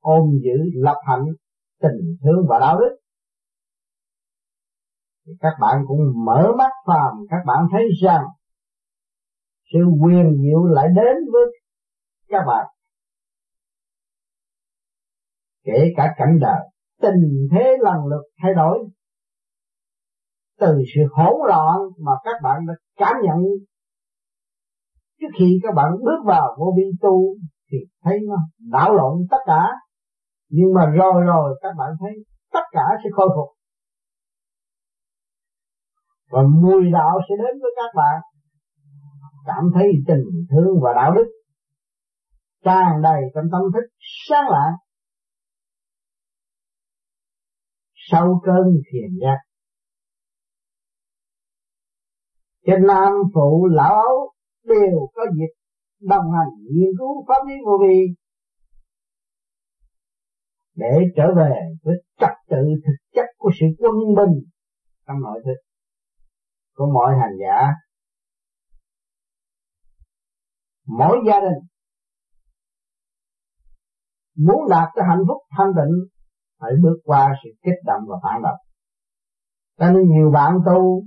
ôm 0.00 0.30
giữ 0.44 0.56
lập 0.74 0.96
hạnh 1.06 1.24
tình 1.82 2.16
thương 2.22 2.46
và 2.48 2.58
đạo 2.58 2.80
đức 2.80 2.96
thì 5.30 5.36
các 5.40 5.52
bạn 5.60 5.82
cũng 5.86 5.98
mở 6.26 6.52
mắt 6.58 6.70
phàm, 6.86 7.26
các 7.30 7.42
bạn 7.46 7.66
thấy 7.72 7.88
rằng 8.02 8.24
sự 9.72 9.78
quyền 10.02 10.32
diệu 10.42 10.64
lại 10.64 10.88
đến 10.96 11.16
với 11.32 11.42
các 12.28 12.44
bạn. 12.46 12.66
Kể 15.64 15.92
cả 15.96 16.14
cảnh 16.16 16.38
đời, 16.40 16.60
tình 17.00 17.48
thế 17.52 17.76
lần 17.80 18.06
lượt 18.06 18.22
thay 18.42 18.54
đổi, 18.54 18.78
từ 20.60 20.82
sự 20.94 21.00
hỗn 21.10 21.34
loạn 21.48 21.78
mà 21.98 22.12
các 22.24 22.36
bạn 22.42 22.66
đã 22.66 22.74
cảm 22.96 23.16
nhận, 23.22 23.38
trước 25.20 25.28
khi 25.38 25.58
các 25.62 25.74
bạn 25.74 25.92
bước 26.04 26.22
vào 26.24 26.56
vô 26.58 26.72
vi 26.76 26.82
tu 27.00 27.34
thì 27.72 27.78
thấy 28.04 28.18
nó 28.28 28.36
đảo 28.58 28.94
lộn 28.94 29.26
tất 29.30 29.38
cả. 29.46 29.68
Nhưng 30.48 30.74
mà 30.74 30.86
rồi 30.86 31.22
rồi 31.24 31.58
các 31.62 31.74
bạn 31.78 31.90
thấy 32.00 32.10
tất 32.52 32.64
cả 32.72 32.84
sẽ 33.04 33.10
khôi 33.12 33.28
phục 33.36 33.59
và 36.30 36.42
mùi 36.62 36.90
đạo 36.92 37.20
sẽ 37.28 37.34
đến 37.38 37.60
với 37.62 37.70
các 37.76 37.90
bạn. 37.96 38.20
Cảm 39.46 39.64
thấy 39.74 39.86
tình 40.06 40.46
thương 40.50 40.80
và 40.82 40.92
đạo 40.94 41.14
đức. 41.14 41.26
Tràn 42.64 43.02
đầy 43.02 43.20
trong 43.34 43.44
tâm 43.52 43.62
thức, 43.74 43.88
sáng 44.28 44.48
lạng. 44.50 44.74
Sau 47.94 48.40
cơn 48.44 48.64
thiền 48.92 49.18
giác. 49.20 49.38
Trên 52.66 52.86
nam 52.86 53.12
phụ, 53.34 53.68
lão 53.70 53.94
ấu 53.94 54.32
đều 54.64 55.08
có 55.14 55.22
dịp 55.36 55.52
đồng 56.00 56.24
hành 56.32 56.48
nghiên 56.70 56.90
cứu 56.98 57.24
pháp 57.28 57.46
lý 57.48 57.54
vô 57.66 57.78
vi. 57.82 58.14
Để 60.74 60.98
trở 61.16 61.34
về 61.36 61.52
với 61.82 61.94
trật 62.18 62.32
tự 62.50 62.56
thực 62.86 63.10
chất 63.14 63.26
của 63.38 63.50
sự 63.60 63.66
quân 63.78 63.94
bình 64.16 64.42
trong 65.06 65.20
nội 65.20 65.40
thức 65.44 65.69
của 66.80 66.86
mọi 66.94 67.14
hành 67.20 67.36
giả. 67.40 67.72
Mỗi 70.98 71.18
gia 71.26 71.40
đình 71.40 71.58
muốn 74.46 74.68
đạt 74.70 74.88
tới 74.94 75.04
hạnh 75.08 75.22
phúc, 75.28 75.36
thanh 75.56 75.72
tịnh, 75.76 75.94
phải 76.60 76.70
bước 76.82 76.96
qua 77.04 77.34
sự 77.44 77.50
kích 77.62 77.80
động 77.84 78.02
và 78.08 78.16
phản 78.22 78.42
động. 78.42 78.58
Cho 79.78 79.90
nên 79.90 80.02
nhiều 80.08 80.30
bạn 80.30 80.54
tu 80.66 81.04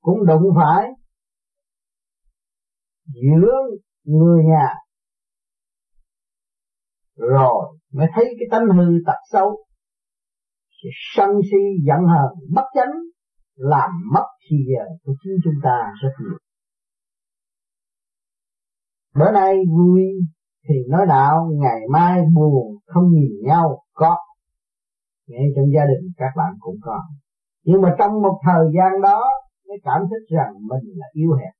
cũng 0.00 0.26
đụng 0.26 0.42
phải 0.56 0.88
giữa 3.04 3.52
người 4.04 4.44
nhà 4.44 4.74
rồi 7.16 7.78
mới 7.92 8.06
thấy 8.14 8.24
cái 8.24 8.46
tánh 8.50 8.66
hư 8.76 8.84
tật 9.06 9.18
xấu, 9.30 9.64
sự 10.82 10.88
sân 11.16 11.28
si 11.50 11.58
giận 11.86 11.98
hờn, 11.98 12.32
bất 12.54 12.64
chánh 12.74 12.90
làm 13.58 13.90
mất 14.12 14.24
thì 14.50 14.56
giờ 14.68 14.84
của 15.04 15.14
chính 15.22 15.32
chúng 15.44 15.60
ta 15.62 15.92
rất 16.02 16.10
nhiều. 16.20 16.38
Bữa 19.14 19.30
nay 19.32 19.56
vui 19.70 20.02
thì 20.68 20.74
nói 20.88 21.06
đạo 21.08 21.50
ngày 21.60 21.80
mai 21.90 22.20
buồn 22.34 22.78
không 22.86 23.12
nhìn 23.12 23.32
nhau 23.46 23.82
có. 23.92 24.16
Ngay 25.26 25.46
trong 25.56 25.64
gia 25.74 25.84
đình 25.84 26.12
các 26.16 26.32
bạn 26.36 26.52
cũng 26.60 26.76
có. 26.82 27.02
Nhưng 27.64 27.82
mà 27.82 27.94
trong 27.98 28.22
một 28.22 28.40
thời 28.44 28.66
gian 28.76 29.02
đó 29.02 29.24
mới 29.68 29.78
cảm 29.84 30.00
thức 30.10 30.36
rằng 30.36 30.52
mình 30.54 30.84
là 30.96 31.06
yếu 31.12 31.32
hẹp, 31.32 31.52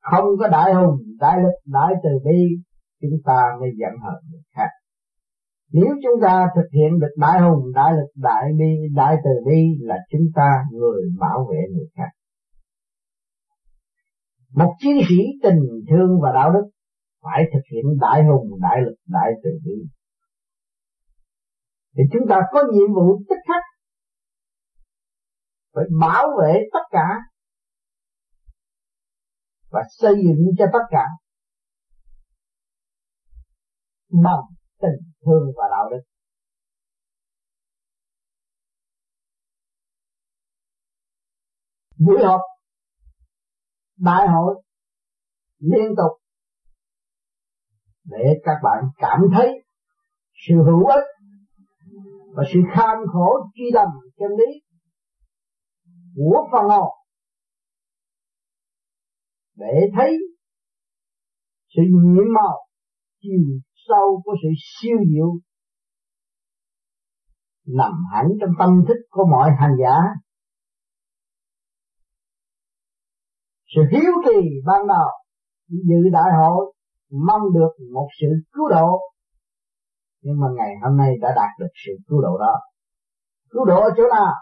không 0.00 0.24
có 0.38 0.48
đại 0.48 0.74
hùng 0.74 0.98
đại 1.18 1.36
lực 1.42 1.54
đại 1.64 1.92
từ 2.04 2.10
bi 2.24 2.62
chúng 3.00 3.18
ta 3.24 3.42
mới 3.60 3.70
giận 3.80 3.92
hờn 4.02 4.22
người 4.30 4.42
khác 4.56 4.68
nếu 5.72 5.94
chúng 6.02 6.20
ta 6.22 6.46
thực 6.56 6.68
hiện 6.72 6.98
được 7.00 7.14
đại 7.16 7.40
hùng 7.40 7.72
đại 7.74 7.92
lực 7.92 8.10
đại 8.14 8.44
bi, 8.58 8.94
đại 8.94 9.16
từ 9.24 9.30
bi 9.46 9.60
là 9.80 9.96
chúng 10.10 10.26
ta 10.34 10.64
người 10.72 11.02
bảo 11.18 11.48
vệ 11.50 11.58
người 11.74 11.86
khác. 11.96 12.08
Một 14.54 14.74
chiến 14.78 14.96
sĩ 15.08 15.16
tình 15.42 15.60
thương 15.90 16.20
và 16.22 16.32
đạo 16.34 16.52
đức 16.52 16.70
phải 17.22 17.44
thực 17.52 17.62
hiện 17.72 17.84
đại 18.00 18.24
hùng, 18.24 18.60
đại 18.60 18.78
lực 18.84 18.96
đại 19.06 19.30
từ 19.44 19.50
bi. 19.64 19.88
Thì 21.96 22.02
chúng 22.12 22.28
ta 22.28 22.40
có 22.52 22.62
nhiệm 22.72 22.94
vụ 22.94 23.22
tích 23.28 23.42
khắc 23.48 23.62
phải 25.74 25.84
bảo 26.00 26.26
vệ 26.40 26.60
tất 26.72 26.82
cả 26.90 27.06
và 29.70 29.82
xây 29.88 30.14
dựng 30.14 30.46
cho 30.58 30.64
tất 30.72 30.84
cả 30.90 31.06
bằng 34.22 34.44
tình 34.80 35.11
thương 35.24 35.52
và 35.56 35.64
đạo 35.70 35.90
đức. 35.90 36.02
Buổi 41.98 42.18
họp 42.24 42.40
đại 43.96 44.28
hội, 44.28 44.62
liên 45.58 45.88
tục, 45.96 46.22
để 48.04 48.40
các 48.44 48.56
bạn 48.62 48.84
cảm 48.96 49.20
thấy 49.36 49.64
sự 50.46 50.54
hữu 50.66 50.86
ích 50.86 51.04
và 52.34 52.42
sự 52.52 52.60
kham 52.74 52.96
khổ 53.12 53.50
chi 53.54 53.62
lầm 53.74 53.88
chân 54.18 54.30
lý 54.38 54.60
của 56.16 56.48
phần 56.52 56.70
hồn 56.70 56.92
để 59.54 59.90
thấy 59.96 60.16
sự 61.68 61.82
nhiệm 61.90 62.34
màu 62.34 62.66
chiều 63.20 63.60
sâu 63.88 64.22
của 64.24 64.34
sự 64.42 64.48
siêu 64.56 64.96
diệu 65.08 65.28
nằm 67.66 67.92
hẳn 68.12 68.26
trong 68.40 68.50
tâm 68.58 68.84
thức 68.88 68.96
của 69.10 69.24
mọi 69.30 69.50
hành 69.60 69.76
giả. 69.82 69.96
Sự 73.74 73.80
hiếu 73.92 74.12
kỳ 74.26 74.48
ban 74.66 74.86
đầu 74.86 75.08
dự 75.68 76.10
đại 76.12 76.30
hội 76.38 76.74
mong 77.10 77.42
được 77.54 77.84
một 77.94 78.08
sự 78.20 78.26
cứu 78.52 78.68
độ, 78.68 79.00
nhưng 80.22 80.40
mà 80.40 80.46
ngày 80.56 80.74
hôm 80.82 80.96
nay 80.96 81.10
đã 81.20 81.28
đạt 81.36 81.50
được 81.58 81.72
sự 81.86 81.92
cứu 82.06 82.20
độ 82.20 82.38
đó. 82.38 82.60
Cứu 83.50 83.64
độ 83.64 83.80
ở 83.80 83.90
chỗ 83.96 84.02
nào? 84.14 84.32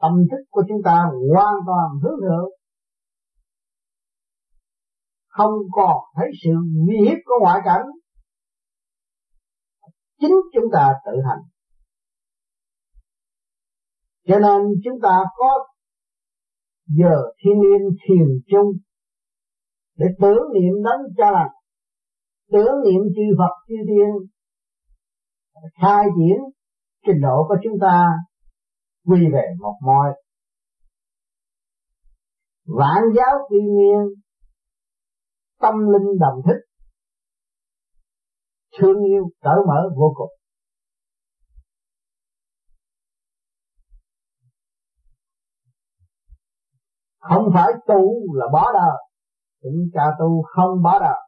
Tâm 0.00 0.12
thức 0.30 0.44
của 0.50 0.62
chúng 0.68 0.82
ta 0.84 1.04
hoàn 1.34 1.54
toàn 1.66 1.88
hướng 2.02 2.20
thượng. 2.20 2.48
Không 5.28 5.52
còn 5.72 5.96
thấy 6.16 6.26
sự 6.44 6.50
nguy 6.86 6.96
hiếp 7.06 7.18
của 7.24 7.34
ngoại 7.40 7.60
cảnh 7.64 7.86
chính 10.20 10.34
chúng 10.54 10.64
ta 10.72 10.94
tự 11.06 11.12
hành. 11.28 11.42
Cho 14.26 14.38
nên 14.38 14.60
chúng 14.84 15.00
ta 15.02 15.24
có 15.36 15.66
giờ 16.86 17.32
thiên 17.38 17.54
niên 17.54 17.80
thiền 18.06 18.26
chung 18.46 18.72
để 19.96 20.06
tưởng 20.20 20.42
niệm 20.54 20.82
đấng 20.84 21.00
cha 21.16 21.30
lành, 21.30 21.52
tưởng 22.52 22.74
niệm 22.84 23.02
chư 23.16 23.22
Phật, 23.38 23.54
chư 23.68 23.74
Thiên, 23.88 24.34
khai 25.82 26.04
diễn 26.18 26.38
trình 27.06 27.20
độ 27.22 27.44
của 27.48 27.56
chúng 27.64 27.78
ta 27.80 28.06
quy 29.06 29.20
về 29.32 29.46
một 29.60 29.74
môi 29.82 30.08
vạn 32.66 33.02
giáo 33.16 33.46
quy 33.48 33.58
nguyên, 33.60 33.98
tâm 35.60 35.74
linh 35.74 36.18
đồng 36.20 36.40
thích 36.46 36.63
thương 38.78 39.04
yêu 39.04 39.30
cởi 39.42 39.56
mở 39.68 39.88
vô 39.96 40.12
cùng. 40.16 40.30
Không 47.20 47.50
phải 47.54 47.72
tu 47.86 48.34
là 48.34 48.46
bỏ 48.52 48.72
đời. 48.72 48.96
Chúng 49.62 49.90
ta 49.94 50.02
tu 50.18 50.42
không 50.42 50.82
bỏ 50.82 50.98
đời. 51.00 51.20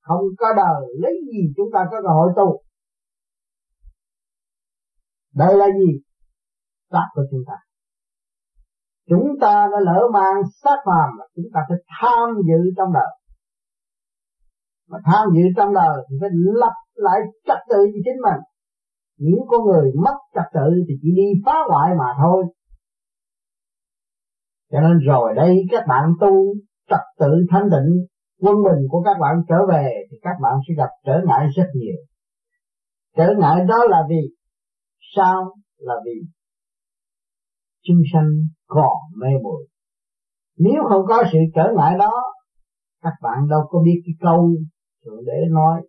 Không 0.00 0.20
có 0.38 0.46
đời, 0.56 0.88
lấy 1.00 1.12
gì 1.32 1.52
chúng 1.56 1.68
ta 1.74 1.84
có 1.90 1.96
cơ 2.02 2.08
hội 2.08 2.32
tu? 2.36 2.62
Đây 5.34 5.56
là 5.56 5.66
gì? 5.66 6.00
Xác 6.90 7.06
của 7.14 7.22
chúng 7.30 7.40
ta. 7.46 7.54
Chúng 9.08 9.28
ta 9.40 9.68
đã 9.72 9.78
lỡ 9.80 10.08
mang 10.12 10.42
sát 10.62 10.76
phàm 10.86 11.18
là 11.18 11.26
chúng 11.36 11.46
ta 11.54 11.60
phải 11.68 11.78
tham 12.00 12.28
dự 12.46 12.70
trong 12.76 12.92
đời 12.92 13.21
mà 14.92 14.98
tham 15.04 15.28
dự 15.34 15.42
trong 15.56 15.74
đời 15.74 16.06
thì 16.10 16.16
phải 16.20 16.30
lập 16.32 16.72
lại 16.94 17.20
trật 17.46 17.58
tự 17.70 17.78
cho 17.92 18.00
chính 18.04 18.20
mình. 18.22 18.40
Những 19.18 19.40
con 19.48 19.64
người 19.64 19.92
mất 20.04 20.16
trật 20.34 20.44
tự 20.54 20.70
thì 20.88 20.94
chỉ 21.02 21.08
đi 21.16 21.28
phá 21.46 21.56
hoại 21.68 21.90
mà 21.98 22.04
thôi. 22.22 22.44
Cho 24.72 24.80
nên 24.80 24.98
rồi 24.98 25.34
đây 25.36 25.56
các 25.70 25.84
bạn 25.88 26.12
tu 26.20 26.54
trật 26.90 27.00
tự 27.18 27.30
thanh 27.50 27.70
định 27.70 28.06
quân 28.40 28.56
bình 28.64 28.86
của 28.88 29.02
các 29.02 29.16
bạn 29.20 29.34
trở 29.48 29.56
về 29.68 29.92
thì 30.10 30.16
các 30.22 30.36
bạn 30.42 30.52
sẽ 30.68 30.74
gặp 30.76 30.88
trở 31.04 31.20
ngại 31.26 31.46
rất 31.56 31.66
nhiều. 31.74 31.96
Trở 33.16 33.34
ngại 33.38 33.64
đó 33.68 33.84
là 33.88 34.02
vì 34.08 34.20
sao? 35.16 35.54
Là 35.78 35.94
vì 36.04 36.12
chúng 37.82 38.02
sanh 38.12 38.30
còn 38.66 38.96
mê 39.20 39.28
muội. 39.42 39.66
Nếu 40.58 40.82
không 40.88 41.02
có 41.08 41.24
sự 41.32 41.38
trở 41.54 41.72
ngại 41.76 41.98
đó, 41.98 42.12
các 43.02 43.12
bạn 43.22 43.48
đâu 43.48 43.60
có 43.68 43.78
biết 43.84 44.02
cái 44.06 44.14
câu 44.20 44.54
thượng 45.04 45.24
đế 45.26 45.48
nói, 45.50 45.82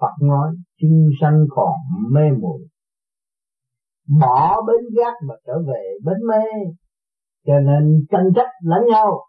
Phật 0.00 0.14
nói, 0.22 0.54
chúng 0.80 1.08
sanh 1.20 1.44
còn 1.50 1.74
mê 2.12 2.22
muội. 2.40 2.60
Bỏ 4.20 4.62
bến 4.66 4.96
giác 4.96 5.12
mà 5.28 5.34
trở 5.46 5.52
về 5.66 5.82
bến 6.04 6.16
mê, 6.28 6.44
cho 7.46 7.52
nên 7.66 8.06
tranh 8.10 8.28
chấp 8.34 8.46
lẫn 8.62 8.80
nhau. 8.90 9.20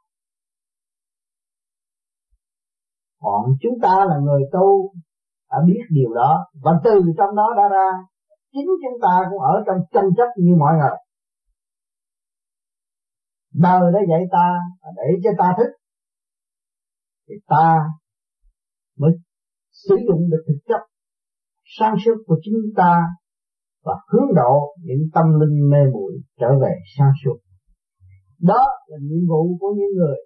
Còn 3.21 3.45
chúng 3.61 3.73
ta 3.81 4.05
là 4.09 4.17
người 4.23 4.41
tu, 4.51 4.93
đã 5.51 5.57
biết 5.65 5.81
điều 5.89 6.13
đó, 6.13 6.45
và 6.61 6.71
từ 6.83 7.01
trong 7.17 7.35
đó 7.35 7.53
đã 7.57 7.63
ra, 7.71 7.89
chính 8.51 8.67
chúng 8.67 9.01
ta 9.01 9.25
cũng 9.29 9.39
ở 9.39 9.63
trong 9.65 9.77
tranh 9.93 10.09
chấp 10.17 10.27
như 10.37 10.55
mọi 10.59 10.73
người. 10.73 10.97
Đời 13.53 13.91
đã 13.93 13.99
dạy 14.09 14.21
ta 14.31 14.59
để 14.95 15.03
cho 15.23 15.29
ta 15.37 15.53
thức, 15.57 15.71
thì 17.27 17.35
ta 17.47 17.79
mới 18.97 19.11
sử 19.89 19.95
dụng 20.07 20.29
được 20.31 20.43
thực 20.47 20.59
chất 20.67 20.81
sáng 21.63 21.95
suốt 22.05 22.23
của 22.25 22.39
chúng 22.43 22.61
ta 22.75 23.03
và 23.83 23.93
hướng 24.07 24.35
độ 24.35 24.75
những 24.83 25.09
tâm 25.13 25.25
linh 25.39 25.69
mê 25.71 25.77
muội 25.93 26.13
trở 26.39 26.47
về 26.61 26.73
sáng 26.97 27.11
suốt. 27.23 27.37
Đó 28.39 28.65
là 28.87 28.97
nhiệm 29.01 29.29
vụ 29.29 29.57
của 29.59 29.73
những 29.77 29.93
người 29.97 30.17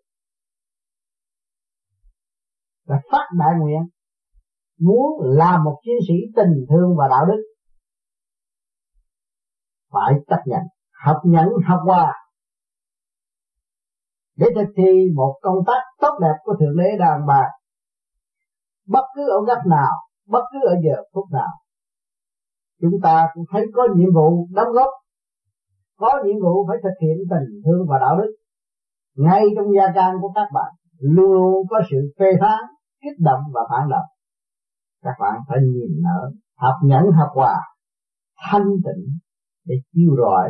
là 2.86 3.02
phát 3.12 3.26
đại 3.40 3.52
nguyện, 3.60 3.82
muốn 4.80 5.22
làm 5.22 5.64
một 5.64 5.80
chiến 5.84 5.96
sĩ 6.08 6.14
tình 6.36 6.66
thương 6.70 6.96
và 6.98 7.08
đạo 7.10 7.26
đức 7.26 7.44
phải 9.92 10.14
chấp 10.28 10.40
nhận, 10.46 10.62
học 11.06 11.18
nhẫn, 11.26 11.48
học 11.68 11.80
hòa 11.86 12.14
để 14.36 14.48
thực 14.56 14.74
thi 14.78 14.92
một 15.16 15.40
công 15.42 15.58
tác 15.68 15.82
tốt 16.02 16.20
đẹp 16.22 16.36
của 16.44 16.54
thượng 16.60 16.78
đế 16.78 16.98
đàn 17.00 17.28
bà 17.28 17.42
bất 18.88 19.06
cứ 19.16 19.30
ở 19.30 19.40
góc 19.48 19.66
nào, 19.70 19.92
bất 20.28 20.44
cứ 20.52 20.60
ở 20.68 20.76
giờ 20.84 21.04
phút 21.14 21.26
nào. 21.32 21.54
Chúng 22.82 23.00
ta 23.04 23.28
cũng 23.34 23.44
thấy 23.52 23.66
có 23.74 23.88
nhiệm 23.96 24.14
vụ 24.14 24.48
đóng 24.52 24.72
góp, 24.74 24.90
có 25.98 26.10
nhiệm 26.26 26.36
vụ 26.44 26.68
phải 26.68 26.78
thực 26.84 26.96
hiện 27.02 27.18
tình 27.30 27.62
thương 27.66 27.88
và 27.90 27.98
đạo 28.00 28.18
đức. 28.18 28.36
Ngay 29.16 29.44
trong 29.56 29.68
gia 29.78 29.94
can 29.96 30.16
của 30.22 30.32
các 30.36 30.48
bạn, 30.54 30.74
luôn 31.00 31.32
luôn 31.32 31.68
có 31.70 31.82
sự 31.92 31.98
phê 32.20 32.26
phán, 32.42 32.60
kích 33.02 33.20
động 33.20 33.42
và 33.54 33.62
phản 33.70 33.90
động. 33.90 34.08
Các 35.04 35.16
bạn 35.20 35.40
phải 35.48 35.58
nhìn 35.62 36.02
nở, 36.04 36.32
học 36.58 36.76
nhẫn, 36.84 37.04
học 37.12 37.30
hòa, 37.36 37.60
thanh 38.52 38.68
tịnh 38.86 39.18
để 39.66 39.76
chiêu 39.94 40.16
rọi. 40.18 40.50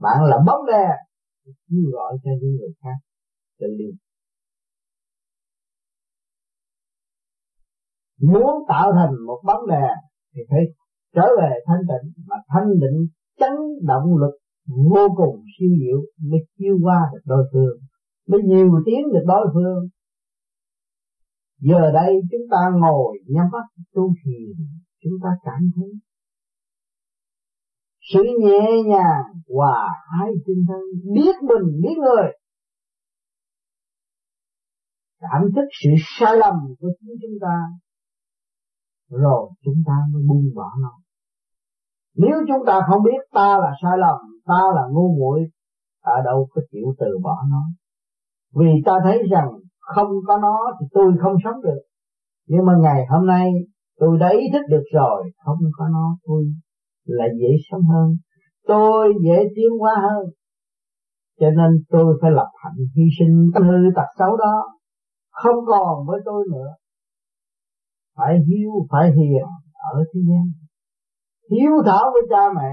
Bạn 0.00 0.24
là 0.24 0.38
bóng 0.46 0.66
đèn 0.66 0.90
chiêu 1.44 1.90
rọi 1.92 2.12
cho 2.24 2.30
những 2.40 2.50
người 2.50 2.72
khác. 2.82 2.96
Tình 3.58 3.70
liên 3.78 3.96
muốn 8.20 8.64
tạo 8.68 8.92
thành 8.92 9.14
một 9.26 9.40
bóng 9.46 9.66
đèn 9.68 9.96
thì 10.34 10.40
phải 10.50 10.60
trở 11.14 11.22
về 11.38 11.50
thanh 11.66 11.80
tịnh 11.88 12.12
mà 12.28 12.36
thanh 12.48 12.68
định 12.80 13.06
chấn 13.38 13.52
động 13.86 14.16
lực 14.16 14.34
vô 14.94 15.08
cùng 15.16 15.44
siêu 15.58 15.68
diệu 15.80 16.00
mới 16.30 16.40
chiêu 16.58 16.78
qua 16.82 17.10
được 17.12 17.20
đối 17.24 17.44
phương, 17.52 17.76
mới 18.28 18.40
nhiều 18.42 18.82
tiếng 18.86 19.12
được 19.12 19.24
đối 19.26 19.46
phương. 19.54 19.88
Giờ 21.58 21.92
đây 21.92 22.14
chúng 22.30 22.46
ta 22.50 22.70
ngồi 22.80 23.18
nhắm 23.26 23.46
mắt 23.52 23.64
tu 23.94 24.14
thiền, 24.24 24.66
chúng 25.02 25.18
ta 25.22 25.28
cảm 25.44 25.70
thấy 25.76 25.90
sự 28.14 28.24
nhẹ 28.40 28.82
nhàng, 28.86 29.24
hòa 29.48 29.88
hai 30.10 30.30
tinh 30.46 30.64
thân 30.68 30.80
biết 31.14 31.34
mình, 31.42 31.80
biết 31.82 31.96
người. 31.96 32.32
Cảm 35.20 35.42
thức 35.56 35.68
sự 35.84 35.90
sai 36.18 36.36
lầm 36.36 36.54
của 36.80 36.88
chính 37.00 37.14
chúng 37.22 37.38
ta 37.40 37.54
rồi, 39.18 39.50
chúng 39.64 39.82
ta 39.86 39.92
mới 40.12 40.22
buông 40.28 40.44
bỏ 40.54 40.70
nó. 40.80 40.92
Nếu 42.16 42.36
chúng 42.48 42.66
ta 42.66 42.80
không 42.88 43.02
biết 43.02 43.20
ta 43.32 43.58
là 43.58 43.72
sai 43.82 43.98
lầm, 43.98 44.16
ta 44.46 44.60
là 44.74 44.82
ngu 44.90 45.16
muội, 45.18 45.40
ta 46.04 46.12
đâu 46.24 46.48
có 46.50 46.60
chịu 46.72 46.94
từ 46.98 47.18
bỏ 47.22 47.36
nó. 47.50 47.62
Vì 48.54 48.70
ta 48.84 48.92
thấy 49.04 49.22
rằng 49.30 49.48
không 49.80 50.08
có 50.26 50.38
nó 50.38 50.58
thì 50.80 50.86
tôi 50.92 51.12
không 51.22 51.34
sống 51.44 51.62
được. 51.62 51.80
Nhưng 52.48 52.66
mà 52.66 52.72
ngày 52.80 53.06
hôm 53.10 53.26
nay, 53.26 53.50
tôi 53.98 54.18
đã 54.18 54.28
ý 54.28 54.40
thức 54.52 54.62
được 54.68 54.84
rồi, 54.94 55.30
không 55.44 55.58
có 55.76 55.88
nó, 55.88 56.16
tôi 56.24 56.44
là 57.04 57.24
dễ 57.40 57.48
sống 57.70 57.82
hơn. 57.82 58.16
Tôi 58.66 59.14
dễ 59.24 59.44
tiến 59.56 59.78
hóa 59.80 59.94
hơn. 60.02 60.26
Cho 61.40 61.50
nên 61.50 61.70
tôi 61.88 62.18
phải 62.22 62.30
lập 62.30 62.50
hạnh 62.64 62.76
hy 62.96 63.02
sinh 63.18 63.50
hư 63.54 63.90
tật 63.96 64.06
xấu 64.18 64.36
đó. 64.36 64.64
Không 65.30 65.56
còn 65.66 66.06
với 66.06 66.20
tôi 66.24 66.44
nữa 66.52 66.68
phải 68.20 68.34
hiếu, 68.48 68.70
phải 68.90 69.10
hiền 69.12 69.44
ở 69.92 70.04
thế 70.14 70.20
gian. 70.28 70.44
Hiếu 71.50 71.72
thảo 71.86 72.04
với 72.12 72.22
cha 72.30 72.42
mẹ 72.56 72.72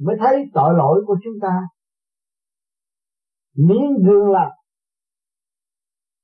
mới 0.00 0.16
thấy 0.20 0.36
tội 0.54 0.74
lỗi 0.76 1.04
của 1.06 1.16
chúng 1.24 1.34
ta. 1.42 1.60
Miếng 3.56 3.94
gương 4.06 4.30
lành 4.30 4.52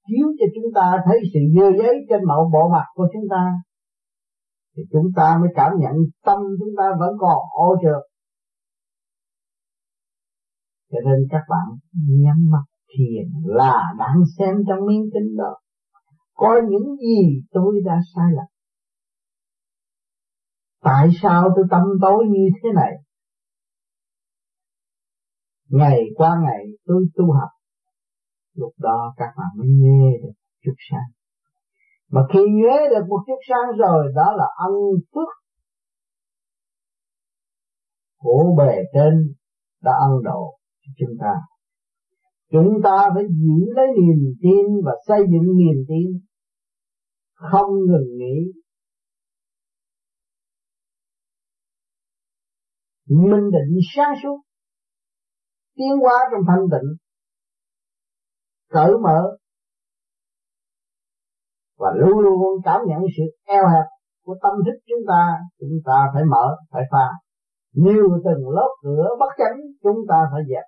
chiếu 0.07 0.27
cho 0.38 0.47
chúng 0.55 0.73
ta 0.75 1.03
thấy 1.05 1.19
sự 1.33 1.40
dơ 1.57 1.66
giấy 1.79 1.95
trên 2.09 2.21
mẫu 2.29 2.51
bộ 2.53 2.69
mặt 2.73 2.85
của 2.95 3.09
chúng 3.12 3.25
ta, 3.31 3.53
thì 4.77 4.83
chúng 4.93 5.07
ta 5.16 5.38
mới 5.40 5.49
cảm 5.55 5.73
nhận 5.79 5.95
tâm 6.25 6.38
chúng 6.59 6.75
ta 6.79 6.85
vẫn 7.01 7.14
còn 7.19 7.38
ô 7.51 7.77
trượt. 7.83 8.03
Cho 10.90 10.99
nên 11.05 11.19
các 11.31 11.43
bạn 11.49 11.66
nhắm 12.09 12.37
mắt 12.51 12.64
thiền 12.97 13.43
là 13.45 13.83
đang 13.99 14.23
xem 14.38 14.55
trong 14.69 14.87
miếng 14.87 15.11
kính 15.14 15.37
đó 15.37 15.57
coi 16.40 16.61
những 16.70 16.96
gì 16.96 17.42
tôi 17.50 17.81
đã 17.85 17.96
sai 18.14 18.24
lầm? 18.37 18.46
Tại 20.83 21.09
sao 21.22 21.48
tôi 21.57 21.64
tâm 21.70 21.83
tối 22.03 22.24
như 22.29 22.48
thế 22.62 22.68
này? 22.74 22.92
Ngày 25.68 26.00
qua 26.14 26.40
ngày 26.44 26.64
tôi 26.87 27.05
tu 27.16 27.33
học. 27.33 27.48
Lúc 28.55 28.72
đó 28.79 29.14
các 29.16 29.31
bạn 29.37 29.48
mới 29.57 29.68
nghe 29.68 30.11
được 30.22 30.33
chút 30.64 30.74
sáng. 30.90 31.11
Mà 32.11 32.20
khi 32.33 32.40
nghe 32.53 32.79
được 32.90 33.07
một 33.09 33.20
chút 33.26 33.38
sáng 33.48 33.79
rồi, 33.79 34.12
đó 34.14 34.33
là 34.37 34.46
ân 34.57 34.72
phước 35.14 35.29
của 38.18 38.55
bề 38.59 38.74
trên 38.94 39.35
đã 39.83 39.92
ân 40.00 40.22
độ 40.24 40.59
cho 40.83 40.92
chúng 40.98 41.16
ta. 41.20 41.35
Chúng 42.53 42.81
ta 42.85 43.11
phải 43.14 43.24
giữ 43.29 43.72
lấy 43.74 43.87
niềm 43.87 44.35
tin 44.42 44.66
và 44.85 44.92
xây 45.09 45.20
dựng 45.20 45.57
niềm 45.57 45.85
tin 45.88 46.30
không 47.40 47.70
ngừng 47.87 48.16
nghỉ. 48.18 48.53
Minh 53.09 53.50
định 53.50 53.79
sáng 53.94 54.14
suốt, 54.22 54.42
tiến 55.76 55.98
hóa 56.03 56.14
trong 56.33 56.42
thanh 56.48 56.66
tịnh, 56.70 56.96
cởi 58.68 58.92
mở, 59.03 59.37
và 61.79 61.90
luôn 61.96 62.18
luôn 62.18 62.61
cảm 62.64 62.81
nhận 62.88 62.98
sự 63.16 63.22
eo 63.44 63.62
hẹp 63.68 63.87
của 64.24 64.37
tâm 64.42 64.53
thức 64.66 64.79
chúng 64.87 65.07
ta 65.09 65.38
chúng 65.61 65.79
ta 65.85 66.11
phải 66.14 66.22
mở, 66.24 66.57
phải 66.70 66.83
pha. 66.90 67.09
Nhiều 67.72 68.09
từng 68.24 68.48
lớp 68.48 68.68
cửa 68.83 69.09
bất 69.20 69.29
chánh, 69.38 69.59
chúng 69.83 69.98
ta 70.09 70.29
phải 70.33 70.42
dẹp, 70.48 70.64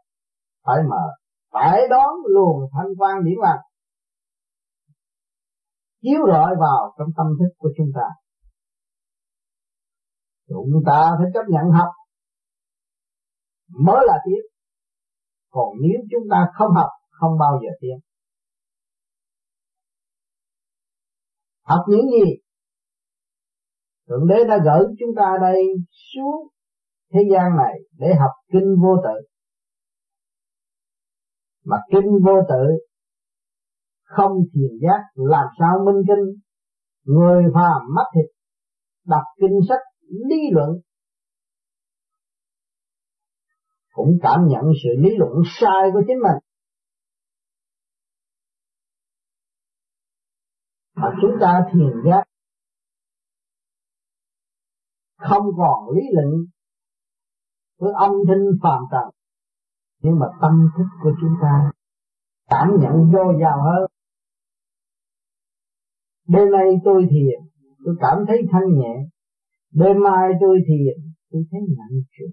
phải 0.66 0.82
mở, 0.90 1.04
phải 1.52 1.88
đón 1.90 2.14
luồng 2.24 2.68
thanh 2.72 2.88
quan 2.98 3.24
điển 3.24 3.34
lành 3.42 3.60
chiếu 6.02 6.20
rọi 6.26 6.54
vào 6.60 6.94
trong 6.98 7.08
tâm 7.16 7.26
thức 7.38 7.54
của 7.58 7.70
chúng 7.76 7.90
ta. 7.94 8.08
Chúng 10.48 10.82
ta 10.86 11.10
phải 11.18 11.26
chấp 11.34 11.44
nhận 11.48 11.70
học. 11.70 11.88
Mới 13.68 14.06
là 14.06 14.18
tiến 14.26 14.40
còn 15.50 15.68
nếu 15.82 16.00
chúng 16.10 16.28
ta 16.30 16.46
không 16.54 16.74
học, 16.74 16.90
không 17.10 17.38
bao 17.38 17.60
giờ 17.62 17.68
tiến 17.80 17.98
học 21.62 21.84
những 21.88 22.10
gì? 22.10 22.32
Thượng 24.08 24.26
đế 24.28 24.44
đã 24.48 24.58
gửi 24.64 24.86
chúng 24.98 25.14
ta 25.16 25.36
đây 25.40 25.64
xuống 26.12 26.48
thế 27.12 27.20
gian 27.32 27.56
này 27.56 27.74
để 27.98 28.14
học 28.20 28.30
kinh 28.52 28.76
vô 28.82 28.96
tự. 29.04 29.28
Mà 31.64 31.76
kinh 31.92 32.10
vô 32.24 32.34
tự 32.48 32.64
không 34.16 34.32
thiền 34.54 34.78
giác, 34.82 35.00
làm 35.14 35.46
sao 35.58 35.84
minh 35.86 36.02
kinh? 36.08 36.42
Người 37.04 37.44
phàm 37.54 37.80
mắt 37.94 38.04
thịt, 38.14 38.30
đọc 39.06 39.22
kinh 39.40 39.58
sách, 39.68 39.80
lý 40.00 40.36
luận. 40.52 40.70
Cũng 43.92 44.18
cảm 44.22 44.46
nhận 44.46 44.62
sự 44.82 44.88
lý 44.98 45.10
luận 45.16 45.32
sai 45.60 45.90
của 45.92 46.02
chính 46.06 46.18
mình. 46.18 46.38
Mà 50.94 51.08
chúng 51.22 51.32
ta 51.40 51.66
thiền 51.72 52.02
giác, 52.06 52.24
không 55.16 55.46
còn 55.56 55.90
lý 55.94 56.02
luận 56.12 56.46
với 57.78 57.92
âm 57.92 58.10
thanh 58.28 58.46
phàm 58.62 58.80
trần 58.90 59.22
nhưng 60.02 60.18
mà 60.18 60.26
tâm 60.40 60.68
thức 60.76 60.84
của 61.02 61.12
chúng 61.20 61.34
ta 61.42 61.70
cảm 62.50 62.68
nhận 62.80 63.12
vô 63.12 63.32
dào 63.40 63.62
hơn 63.62 63.91
đêm 66.32 66.50
nay 66.50 66.66
tôi 66.84 67.06
thiền 67.10 67.40
tôi 67.84 67.94
cảm 68.00 68.18
thấy 68.28 68.38
thanh 68.52 68.68
nhẹ 68.78 68.94
đêm 69.72 69.96
mai 70.02 70.30
tôi 70.40 70.58
thiền 70.68 71.12
tôi 71.30 71.42
thấy 71.50 71.60
nặng 71.60 72.02
trĩu 72.10 72.28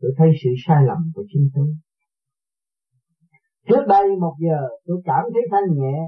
tôi 0.00 0.10
thấy 0.18 0.28
sự 0.42 0.50
sai 0.66 0.84
lầm 0.86 1.12
của 1.14 1.24
chính 1.32 1.48
tôi. 1.54 1.66
Trước 3.68 3.84
đây 3.88 4.16
một 4.20 4.34
giờ 4.38 4.68
tôi 4.86 5.02
cảm 5.04 5.24
thấy 5.32 5.42
thanh 5.50 5.76
nhẹ 5.78 5.98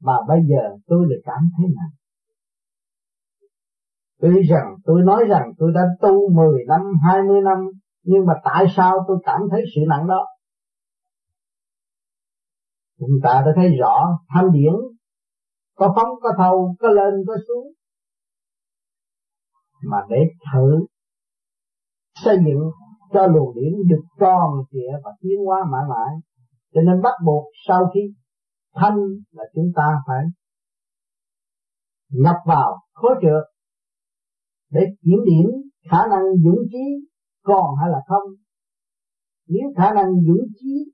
mà 0.00 0.12
bây 0.28 0.40
giờ 0.48 0.76
tôi 0.86 1.06
lại 1.08 1.18
cảm 1.24 1.42
thấy 1.56 1.66
nặng 1.76 1.94
Tuy 4.20 4.42
rằng 4.42 4.74
tôi 4.84 5.02
nói 5.02 5.24
rằng 5.28 5.52
tôi 5.58 5.72
đã 5.74 5.80
tu 6.00 6.32
10 6.32 6.64
năm, 6.68 6.80
20 7.02 7.40
năm 7.40 7.58
Nhưng 8.02 8.26
mà 8.26 8.34
tại 8.44 8.64
sao 8.76 9.04
tôi 9.08 9.18
cảm 9.24 9.40
thấy 9.50 9.62
sự 9.74 9.80
nặng 9.88 10.06
đó? 10.08 10.26
Chúng 12.98 13.18
ta 13.22 13.42
đã 13.46 13.52
thấy 13.56 13.76
rõ 13.80 14.18
tham 14.34 14.52
điển 14.52 14.72
có 15.80 15.92
phóng, 15.96 16.08
có 16.22 16.30
thầu, 16.38 16.74
có 16.80 16.88
lên, 16.88 17.14
có 17.26 17.34
xuống. 17.48 17.72
Mà 19.90 19.98
để 20.10 20.16
thử 20.52 20.86
xây 22.24 22.36
dựng 22.36 22.70
cho 23.12 23.26
luồng 23.26 23.54
điển 23.54 23.72
được 23.88 24.02
tròn 24.20 24.50
trịa 24.70 24.92
và 25.04 25.10
tiến 25.20 25.38
hóa 25.46 25.58
mãi 25.72 25.82
mãi 25.88 26.14
cho 26.74 26.80
nên 26.80 27.02
bắt 27.02 27.12
buộc 27.26 27.44
sau 27.68 27.90
khi 27.94 28.00
thanh 28.74 28.98
là 29.30 29.44
chúng 29.54 29.72
ta 29.76 30.02
phải 30.06 30.24
nhập 32.08 32.36
vào 32.46 32.78
khối 32.92 33.14
trượt 33.22 33.44
để 34.70 34.80
kiểm 35.02 35.18
điểm 35.26 35.50
khả 35.90 36.06
năng 36.10 36.22
dũng 36.44 36.62
trí 36.72 37.08
còn 37.42 37.76
hay 37.80 37.90
là 37.90 38.00
không. 38.06 38.30
Nếu 39.48 39.72
khả 39.76 39.94
năng 39.94 40.12
dũng 40.26 40.46
trí 40.60 40.92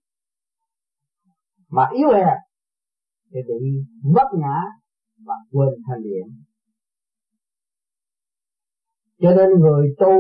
mà 1.69 1.89
yếu 1.93 2.09
hèn 2.09 2.46
thì 3.31 3.39
bị 3.49 3.55
vấp 4.15 4.27
ngã 4.41 4.59
và 5.27 5.35
quên 5.51 5.69
thanh 5.87 6.03
điển 6.03 6.27
cho 9.23 9.31
nên 9.37 9.49
người 9.61 9.95
tu 9.99 10.13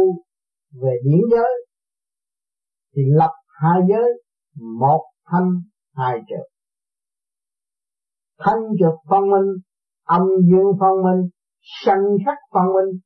về 0.83 0.97
điển 1.05 1.21
giới 1.31 1.67
thì 2.97 3.03
lập 3.07 3.31
hai 3.49 3.81
giới, 3.89 4.23
một 4.81 5.05
thanh, 5.25 5.51
hai 5.95 6.19
trượt 6.29 6.57
thanh 8.39 8.61
trượt 8.79 8.95
phân 9.11 9.21
minh, 9.31 9.57
âm 10.05 10.23
dương 10.51 10.73
phân 10.81 10.95
minh, 11.05 11.29
sanh 11.85 12.05
khắc 12.27 12.39
phân 12.53 12.65
minh. 12.75 13.01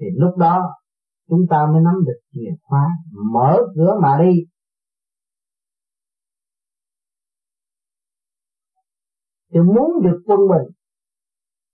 Thì 0.00 0.06
lúc 0.14 0.36
đó 0.36 0.62
chúng 1.28 1.40
ta 1.50 1.66
mới 1.72 1.82
nắm 1.82 1.94
được 2.06 2.20
chìa 2.32 2.50
khóa, 2.62 2.86
mở 3.32 3.56
cửa 3.74 3.94
mà 4.02 4.18
đi. 4.22 4.32
Thì 9.52 9.60
muốn 9.60 9.90
được 10.02 10.22
quân 10.26 10.40
bình, 10.50 10.74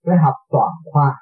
phải 0.07 0.17
học 0.25 0.35
toàn 0.51 0.71
khoa. 0.93 1.17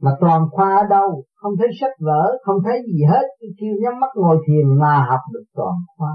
Mà 0.00 0.10
toàn 0.20 0.42
khoa 0.50 0.76
ở 0.76 0.86
đâu? 0.90 1.24
Không 1.34 1.52
thấy 1.58 1.68
sách 1.80 1.92
vở, 2.00 2.38
không 2.44 2.56
thấy 2.64 2.82
gì 2.86 3.04
hết. 3.10 3.22
Kêu 3.40 3.74
nhắm 3.82 4.00
mắt 4.00 4.10
ngồi 4.14 4.38
thiền 4.46 4.78
là 4.78 5.06
học 5.10 5.20
được 5.32 5.44
toàn 5.54 5.74
khoa. 5.96 6.12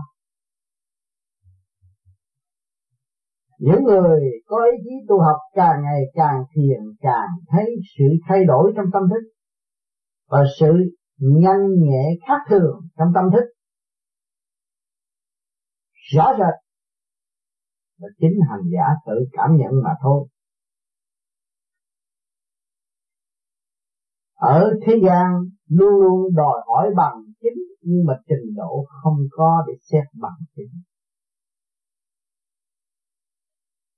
Những 3.58 3.84
người 3.84 4.20
có 4.46 4.58
ý 4.72 4.78
chí 4.84 4.92
tu 5.08 5.20
học 5.22 5.38
càng 5.54 5.82
ngày 5.84 6.02
càng 6.14 6.44
thiền, 6.56 6.82
càng 7.00 7.30
thấy 7.52 7.66
sự 7.98 8.06
thay 8.28 8.46
đổi 8.46 8.74
trong 8.76 8.86
tâm 8.94 9.04
thức 9.10 9.30
và 10.30 10.44
sự 10.60 10.74
nhanh 11.18 11.68
nhẹ 11.78 12.04
khác 12.28 12.42
thường 12.50 12.80
trong 12.98 13.08
tâm 13.16 13.24
thức. 13.34 13.46
Rõ 16.14 16.34
rệt 16.40 16.65
và 18.00 18.08
chính 18.20 18.40
hành 18.50 18.70
giả 18.74 18.86
tự 19.06 19.14
cảm 19.32 19.56
nhận 19.56 19.84
mà 19.84 19.94
thôi. 20.02 20.28
Ở 24.36 24.74
thế 24.86 24.94
gian, 25.06 25.26
luôn 25.70 25.94
luôn 26.02 26.36
đòi 26.36 26.62
hỏi 26.68 26.90
bằng 26.96 27.16
chính, 27.42 27.60
nhưng 27.82 28.06
mà 28.08 28.14
trình 28.28 28.56
độ 28.56 28.86
không 28.88 29.18
có 29.32 29.64
để 29.68 29.74
xét 29.82 30.04
bằng 30.22 30.40
chính. 30.56 30.82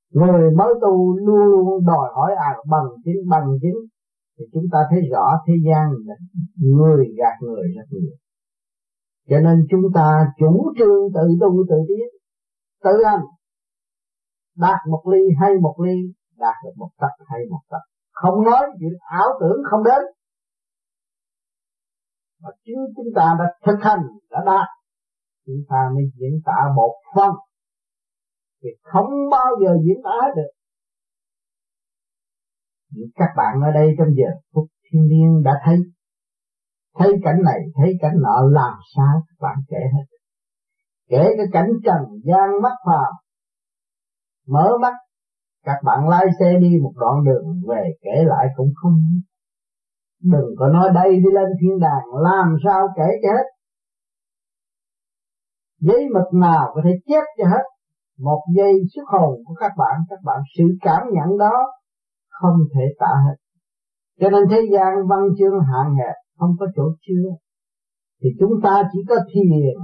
Người 0.10 0.52
mới 0.58 0.74
tu 0.82 1.18
luôn 1.18 1.46
luôn 1.52 1.86
đòi 1.86 2.12
hỏi 2.16 2.32
à 2.38 2.58
bằng 2.70 2.88
chính 3.06 3.30
bằng 3.30 3.48
chính, 3.62 3.76
thì 4.40 4.46
chúng 4.54 4.64
ta 4.72 4.80
thấy 4.90 5.00
rõ 5.12 5.26
thế 5.48 5.54
gian 5.68 5.90
là 6.06 6.16
người 6.58 7.06
gạt 7.18 7.34
người 7.42 7.64
rất 7.76 7.86
nhiều. 7.90 8.16
Cho 9.30 9.40
nên 9.40 9.68
chúng 9.70 9.82
ta 9.94 10.34
chủ 10.40 10.74
trương 10.78 11.14
tự 11.14 11.28
tu 11.42 11.66
tự 11.70 11.76
tiến, 11.88 12.08
tự 12.84 13.04
hành 13.06 13.22
đạt 14.58 14.80
một 14.90 15.04
ly 15.12 15.20
hay 15.42 15.52
một 15.62 15.76
ly, 15.86 15.98
đạt 16.38 16.56
được 16.64 16.72
một 16.76 16.90
tấc 16.98 17.12
hay 17.26 17.40
một 17.50 17.62
tấc. 17.70 17.82
Không 18.12 18.44
nói 18.44 18.66
chuyện 18.80 18.94
ảo 19.00 19.28
tưởng 19.40 19.58
không 19.70 19.84
đến. 19.84 20.02
Mà 22.42 22.50
chính 22.66 22.80
chúng 22.96 23.08
ta 23.16 23.36
đã 23.40 23.46
thực 23.66 23.80
hành, 23.82 24.04
đã 24.30 24.40
đạt. 24.46 24.68
Chúng 25.46 25.64
ta 25.70 25.90
mới 25.94 26.04
diễn 26.20 26.42
tả 26.46 26.74
một 26.76 26.94
phần. 27.16 27.32
Thì 28.64 28.70
không 28.82 29.10
bao 29.32 29.48
giờ 29.62 29.72
diễn 29.86 29.98
tả 30.04 30.28
được. 30.36 30.52
Những 32.92 33.10
các 33.16 33.30
bạn 33.38 33.62
ở 33.62 33.72
đây 33.72 33.88
trong 33.98 34.08
giờ 34.18 34.30
phút 34.54 34.68
thiên 34.92 35.08
nhiên 35.08 35.44
đã 35.44 35.52
thấy. 35.66 35.78
Thấy 36.96 37.14
cảnh 37.24 37.42
này, 37.46 37.60
thấy 37.76 37.94
cảnh 38.02 38.16
nọ, 38.22 38.42
làm 38.52 38.74
sao 38.96 39.22
các 39.28 39.36
bạn 39.48 39.56
kể 39.70 39.78
hết. 39.94 40.18
Kể 41.10 41.34
cái 41.38 41.46
cảnh 41.52 41.70
trần 41.86 42.22
gian 42.24 42.62
mắt 42.62 42.74
phàm 42.86 43.14
mở 44.48 44.78
mắt, 44.82 44.94
các 45.66 45.78
bạn 45.84 46.10
lái 46.10 46.26
xe 46.40 46.54
đi 46.60 46.80
một 46.84 46.92
đoạn 46.96 47.24
đường, 47.26 47.62
về 47.68 47.84
kể 48.02 48.24
lại 48.26 48.48
cũng 48.56 48.72
không 48.76 48.94
đừng 50.22 50.56
có 50.58 50.68
nói 50.68 50.90
đây 50.94 51.16
đi 51.16 51.32
lên 51.34 51.50
thiên 51.62 51.80
đàng, 51.80 52.06
làm 52.24 52.56
sao 52.66 52.88
kể 52.96 53.08
cho 53.24 53.30
hết. 53.30 53.44
Giấy 55.80 56.06
mực 56.14 56.34
nào 56.34 56.72
có 56.76 56.82
thể 56.84 56.90
chép 57.08 57.24
cho 57.38 57.50
hết. 57.50 57.64
Một 58.20 58.42
giây 58.56 58.74
xuất 58.96 59.04
hồn 59.08 59.44
của 59.46 59.54
các 59.54 59.72
bạn 59.78 60.00
các 60.10 60.20
bạn 60.24 60.40
sự 60.58 60.64
cảm 60.82 61.02
nhận 61.12 61.38
đó 61.38 61.54
không 62.30 62.58
thể 62.76 62.82
tả 63.00 63.14
hết. 63.26 63.36
Cho 64.20 64.30
nên 64.30 64.44
thế 64.50 64.62
gian 64.72 64.94
văn 65.10 65.20
chương 65.40 65.60
hạn 65.60 65.96
hẹp, 65.96 66.16
không 66.38 66.56
có 66.60 66.66
chỗ 66.76 66.84
chứa. 67.02 67.30
Thì 68.22 68.30
chúng 68.40 68.52
ta 68.64 68.84
chỉ 68.92 69.00
có 69.10 69.16
thiền, 69.34 69.78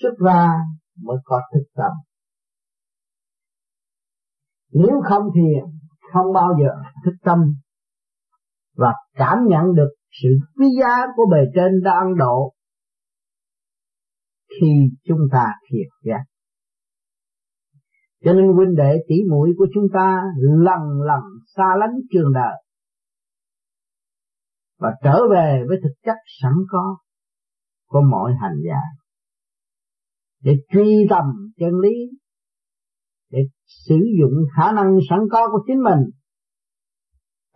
xuất 0.00 0.26
ra 0.26 0.52
mới 1.02 1.16
có 1.24 1.40
thực 1.54 1.64
tập 1.76 1.92
nếu 4.72 5.00
không 5.08 5.22
thiền 5.34 5.64
không 6.12 6.32
bao 6.32 6.48
giờ 6.62 6.70
thức 7.04 7.14
tâm 7.22 7.38
và 8.76 8.92
cảm 9.14 9.38
nhận 9.48 9.74
được 9.74 9.88
sự 10.22 10.28
quý 10.58 10.66
giá 10.80 11.06
của 11.16 11.22
bề 11.32 11.38
trên 11.54 11.82
đang 11.84 12.16
độ 12.18 12.52
khi 14.60 14.90
chúng 15.04 15.20
ta 15.32 15.46
thiệt 15.70 15.88
giác. 16.02 16.24
Cho 18.24 18.32
nên 18.32 18.52
huynh 18.52 18.74
đệ 18.76 18.96
tỷ 19.08 19.14
muội 19.30 19.50
của 19.58 19.66
chúng 19.74 19.84
ta 19.94 20.22
lần 20.42 21.00
lần 21.00 21.22
xa 21.56 21.64
lánh 21.78 21.94
trường 22.12 22.32
đời 22.32 22.62
và 24.78 24.90
trở 25.02 25.20
về 25.30 25.64
với 25.68 25.76
thực 25.82 25.92
chất 26.04 26.16
sẵn 26.42 26.52
có 26.70 26.96
của 27.88 28.00
mọi 28.10 28.32
hành 28.40 28.56
giả 28.66 28.80
để 30.40 30.52
truy 30.72 31.06
tầm 31.10 31.24
chân 31.58 31.70
lý 31.82 32.21
để 33.32 33.38
sử 33.66 33.96
dụng 34.20 34.32
khả 34.56 34.72
năng 34.72 34.98
sẵn 35.10 35.18
có 35.30 35.48
của 35.50 35.64
chính 35.66 35.82
mình. 35.82 36.10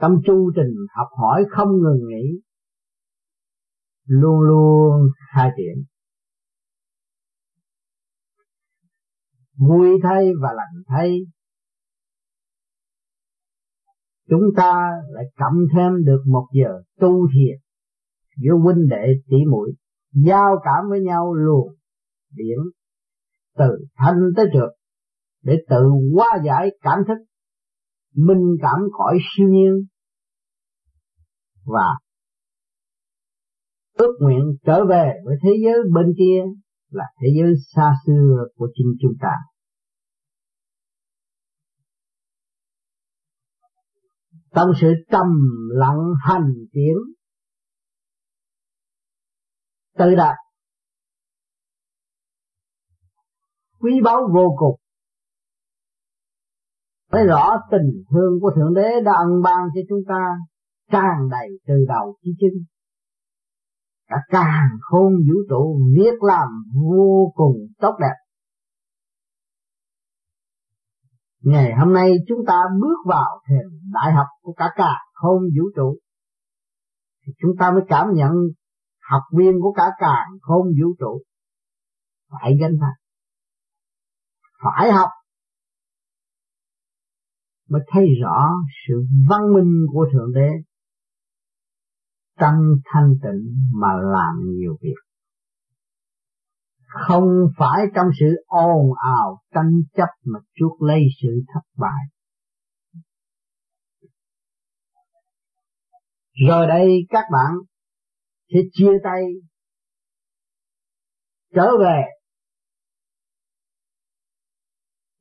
Trong 0.01 0.17
chu 0.27 0.51
trình 0.57 0.75
học 0.97 1.09
hỏi 1.21 1.45
không 1.51 1.69
ngừng 1.69 2.09
nghỉ, 2.09 2.41
luôn 4.07 4.41
luôn 4.41 5.09
khai 5.35 5.51
triển. 5.57 5.85
Vui 9.59 9.99
thay 10.03 10.33
và 10.43 10.49
lạnh 10.53 10.83
thay, 10.87 11.19
chúng 14.29 14.43
ta 14.57 14.91
lại 15.09 15.25
cộng 15.39 15.59
thêm 15.75 16.05
được 16.05 16.23
một 16.27 16.47
giờ 16.53 16.83
tu 17.01 17.29
thiền 17.35 17.59
giữa 18.37 18.53
huynh 18.63 18.89
đệ 18.89 19.07
tỷ 19.29 19.37
muội, 19.51 19.73
giao 20.13 20.57
cảm 20.65 20.91
với 20.91 21.01
nhau 21.01 21.35
luôn. 21.35 21.75
Điểm 22.31 22.59
từ 23.59 23.85
thanh 23.97 24.17
tới 24.37 24.47
trượt 24.53 24.71
để 25.47 25.55
tự 25.69 25.91
hóa 26.15 26.27
giải 26.47 26.69
cảm 26.81 26.99
thức, 27.09 27.25
minh 28.15 28.57
cảm 28.63 28.81
cõi 28.93 29.19
siêu 29.23 29.49
nhiên 29.49 29.87
và 31.65 31.99
ước 33.93 34.17
nguyện 34.21 34.57
trở 34.65 34.85
về 34.89 35.13
với 35.25 35.37
thế 35.43 35.51
giới 35.65 35.79
bên 35.95 36.07
kia 36.19 36.43
là 36.89 37.05
thế 37.21 37.29
giới 37.41 37.55
xa 37.75 37.95
xưa 38.07 38.45
của 38.57 38.69
chính 38.75 38.97
chúng 39.01 39.13
ta. 39.21 39.33
Trong 44.55 44.71
sự 44.81 44.89
trầm 45.11 45.27
lặng 45.69 46.13
hành 46.21 46.53
tiến, 46.73 46.97
tự 49.99 50.15
đạt, 50.15 50.37
quý 53.79 53.93
báu 54.05 54.21
vô 54.35 54.55
cùng 54.59 54.81
phải 57.17 57.27
rõ 57.27 57.51
tình 57.71 58.05
thương 58.11 58.41
của 58.41 58.51
thượng 58.57 58.75
đế 58.75 59.01
đã 59.05 59.13
ân 59.13 59.43
ban 59.43 59.69
cho 59.75 59.81
chúng 59.89 59.99
ta, 60.09 60.37
tràn 60.91 61.29
đầy 61.31 61.49
từ 61.67 61.75
đầu 61.89 62.17
chí 62.23 62.31
chân 62.41 62.51
cả 64.09 64.17
càng 64.29 64.69
khôn 64.81 65.13
vũ 65.13 65.41
trụ 65.49 65.79
viết 65.97 66.15
làm 66.21 66.49
vô 66.75 67.33
cùng 67.35 67.57
tốt 67.79 67.97
đẹp. 68.01 68.15
Ngày 71.43 71.75
hôm 71.79 71.93
nay 71.93 72.13
chúng 72.29 72.39
ta 72.47 72.63
bước 72.81 72.97
vào 73.07 73.41
thềm 73.49 73.91
đại 73.93 74.13
học 74.13 74.27
của 74.43 74.53
cả 74.53 74.71
cả 74.77 74.95
khôn 75.13 75.43
vũ 75.43 75.65
trụ. 75.77 75.99
Thì 77.27 77.33
chúng 77.43 77.51
ta 77.59 77.71
mới 77.71 77.83
cảm 77.89 78.07
nhận 78.15 78.33
học 79.11 79.23
viên 79.39 79.53
của 79.63 79.73
cả 79.73 79.91
càng 79.99 80.29
khôn 80.41 80.67
vũ 80.67 80.95
trụ. 80.99 81.23
Phải 82.31 82.57
gánh 82.61 82.73
vác 82.81 82.95
phải 84.63 84.93
học 84.93 85.09
mới 87.69 87.83
thấy 87.89 88.05
rõ 88.23 88.49
sự 88.89 89.07
văn 89.29 89.41
minh 89.55 89.87
của 89.93 90.07
thượng 90.13 90.33
đế. 90.35 90.51
Tâm 92.39 92.55
thanh 92.85 93.15
tịnh 93.23 93.71
mà 93.73 93.89
làm 94.13 94.37
nhiều 94.45 94.77
việc. 94.81 94.95
Không 96.87 97.25
phải 97.59 97.87
trong 97.95 98.07
sự 98.21 98.27
ồn 98.47 98.91
ào, 99.05 99.41
tranh 99.55 99.73
chấp 99.95 100.09
mà 100.25 100.39
chuốc 100.55 100.83
lấy 100.83 101.01
sự 101.23 101.29
thất 101.55 101.61
bại. 101.77 102.05
Rồi 106.49 106.67
đây 106.67 107.07
các 107.09 107.25
bạn 107.33 107.53
sẽ 108.49 108.59
chia 108.73 108.91
tay, 109.05 109.23
trở 111.55 111.71
về, 111.81 112.03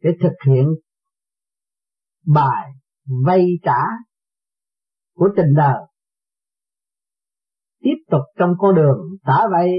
để 0.03 0.09
thực 0.21 0.33
hiện 0.47 0.65
bài 2.25 2.71
vay 3.25 3.45
trả 3.63 3.81
của 5.15 5.29
tình 5.35 5.53
đời. 5.55 5.79
Tiếp 7.81 7.95
tục 8.11 8.21
trong 8.37 8.53
con 8.57 8.75
đường 8.75 8.97
trả 9.25 9.47
vay 9.51 9.71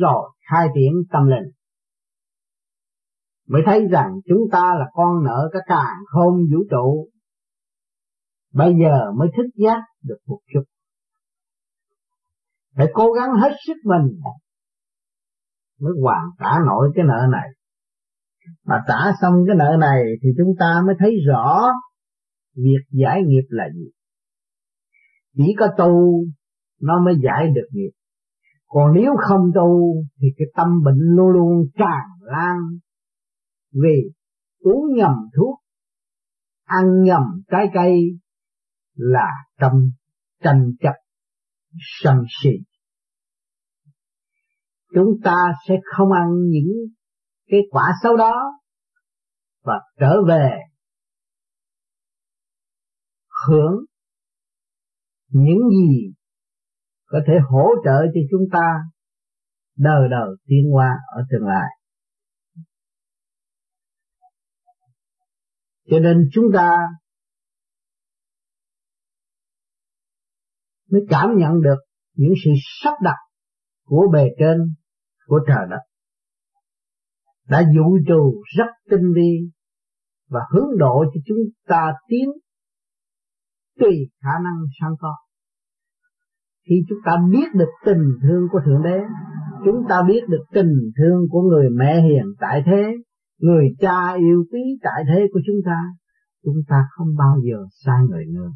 rồi 0.00 0.30
khai 0.50 0.68
triển 0.74 0.92
tâm 1.12 1.26
linh. 1.26 1.52
Mới 3.48 3.62
thấy 3.66 3.86
rằng 3.90 4.12
chúng 4.28 4.42
ta 4.52 4.74
là 4.78 4.84
con 4.92 5.24
nợ 5.24 5.50
cả 5.52 5.58
càng 5.66 5.96
không 6.06 6.34
vũ 6.52 6.58
trụ. 6.70 7.08
Bây 8.52 8.74
giờ 8.82 9.12
mới 9.18 9.28
thức 9.36 9.46
giác 9.54 9.80
được 10.02 10.18
một 10.26 10.40
chút. 10.54 10.62
Phải 12.76 12.86
cố 12.94 13.12
gắng 13.12 13.30
hết 13.34 13.52
sức 13.66 13.76
mình 13.84 14.20
mới 15.80 15.92
hoàn 16.02 16.22
trả 16.38 16.58
nổi 16.66 16.92
cái 16.94 17.04
nợ 17.08 17.26
này. 17.30 17.48
Mà 18.64 18.84
trả 18.88 19.12
xong 19.20 19.34
cái 19.46 19.56
nợ 19.56 19.76
này 19.80 20.02
thì 20.22 20.28
chúng 20.38 20.54
ta 20.58 20.82
mới 20.86 20.94
thấy 20.98 21.14
rõ 21.28 21.68
việc 22.54 22.84
giải 22.90 23.22
nghiệp 23.26 23.46
là 23.48 23.64
gì? 23.74 23.90
Chỉ 25.36 25.54
có 25.58 25.68
tu, 25.78 26.24
nó 26.80 27.04
mới 27.04 27.14
giải 27.24 27.46
được 27.54 27.68
nghiệp. 27.70 27.90
Còn 28.66 28.94
nếu 28.94 29.12
không 29.28 29.50
tu, 29.54 29.94
thì 30.20 30.28
cái 30.38 30.46
tâm 30.56 30.68
bệnh 30.84 30.98
luôn 30.98 31.28
luôn 31.28 31.66
tràn 31.74 32.06
lan 32.20 32.58
vì 33.72 34.12
uống 34.58 34.96
nhầm 34.96 35.12
thuốc, 35.36 35.58
ăn 36.64 37.02
nhầm 37.02 37.22
trái 37.50 37.66
cây 37.74 38.18
là 38.94 39.28
trong 39.60 39.90
tranh 40.42 40.72
chấp, 40.80 40.94
sân 42.02 42.16
si. 42.42 42.50
Chúng 44.94 45.20
ta 45.24 45.36
sẽ 45.68 45.74
không 45.84 46.12
ăn 46.12 46.28
những 46.48 46.72
cái 47.46 47.60
quả 47.70 47.92
xấu 48.02 48.16
đó 48.16 48.34
và 49.64 49.80
trở 50.00 50.16
về 50.28 50.50
hưởng 53.48 53.84
những 55.28 55.68
gì 55.70 56.12
có 57.04 57.18
thể 57.26 57.32
hỗ 57.50 57.68
trợ 57.84 58.00
cho 58.14 58.20
chúng 58.30 58.42
ta 58.52 58.66
đời 59.76 60.08
đời 60.10 60.36
tiến 60.46 60.74
qua 60.74 60.90
ở 61.16 61.22
tương 61.30 61.48
lai. 61.48 61.68
Cho 65.90 65.98
nên 65.98 66.28
chúng 66.32 66.44
ta 66.54 66.76
mới 70.90 71.00
cảm 71.08 71.28
nhận 71.36 71.52
được 71.62 71.78
những 72.14 72.32
sự 72.44 72.50
sắp 72.82 72.94
đặt 73.02 73.16
của 73.84 74.06
bề 74.12 74.28
trên 74.38 74.58
của 75.26 75.40
trời 75.46 75.66
đất 75.70 75.80
đã 77.48 77.64
dụ 77.74 77.98
trù 78.08 78.42
rất 78.58 78.72
tinh 78.90 79.12
vi 79.14 79.50
và 80.28 80.40
hướng 80.52 80.78
độ 80.78 81.04
cho 81.14 81.20
chúng 81.26 81.38
ta 81.68 81.92
tiến 82.08 82.28
tùy 83.80 84.10
khả 84.22 84.30
năng 84.44 84.58
sẵn 84.80 84.90
có. 85.00 85.14
Khi 86.68 86.74
chúng 86.88 86.98
ta 87.04 87.12
biết 87.30 87.54
được 87.54 87.70
tình 87.84 88.04
thương 88.22 88.48
của 88.52 88.60
thượng 88.66 88.82
đế, 88.82 89.00
chúng 89.64 89.84
ta 89.88 90.02
biết 90.08 90.20
được 90.28 90.44
tình 90.52 90.72
thương 90.98 91.26
của 91.30 91.42
người 91.42 91.70
mẹ 91.70 92.02
hiền 92.02 92.24
tại 92.40 92.62
thế, 92.66 92.92
người 93.38 93.66
cha 93.78 94.14
yêu 94.14 94.44
quý 94.52 94.60
tại 94.82 95.04
thế 95.08 95.26
của 95.32 95.40
chúng 95.46 95.60
ta 95.64 95.76
chúng 96.44 96.62
ta 96.68 96.84
không 96.90 97.16
bao 97.18 97.36
giờ 97.44 97.66
sai 97.84 98.00
người 98.10 98.24
nữa. 98.26 98.50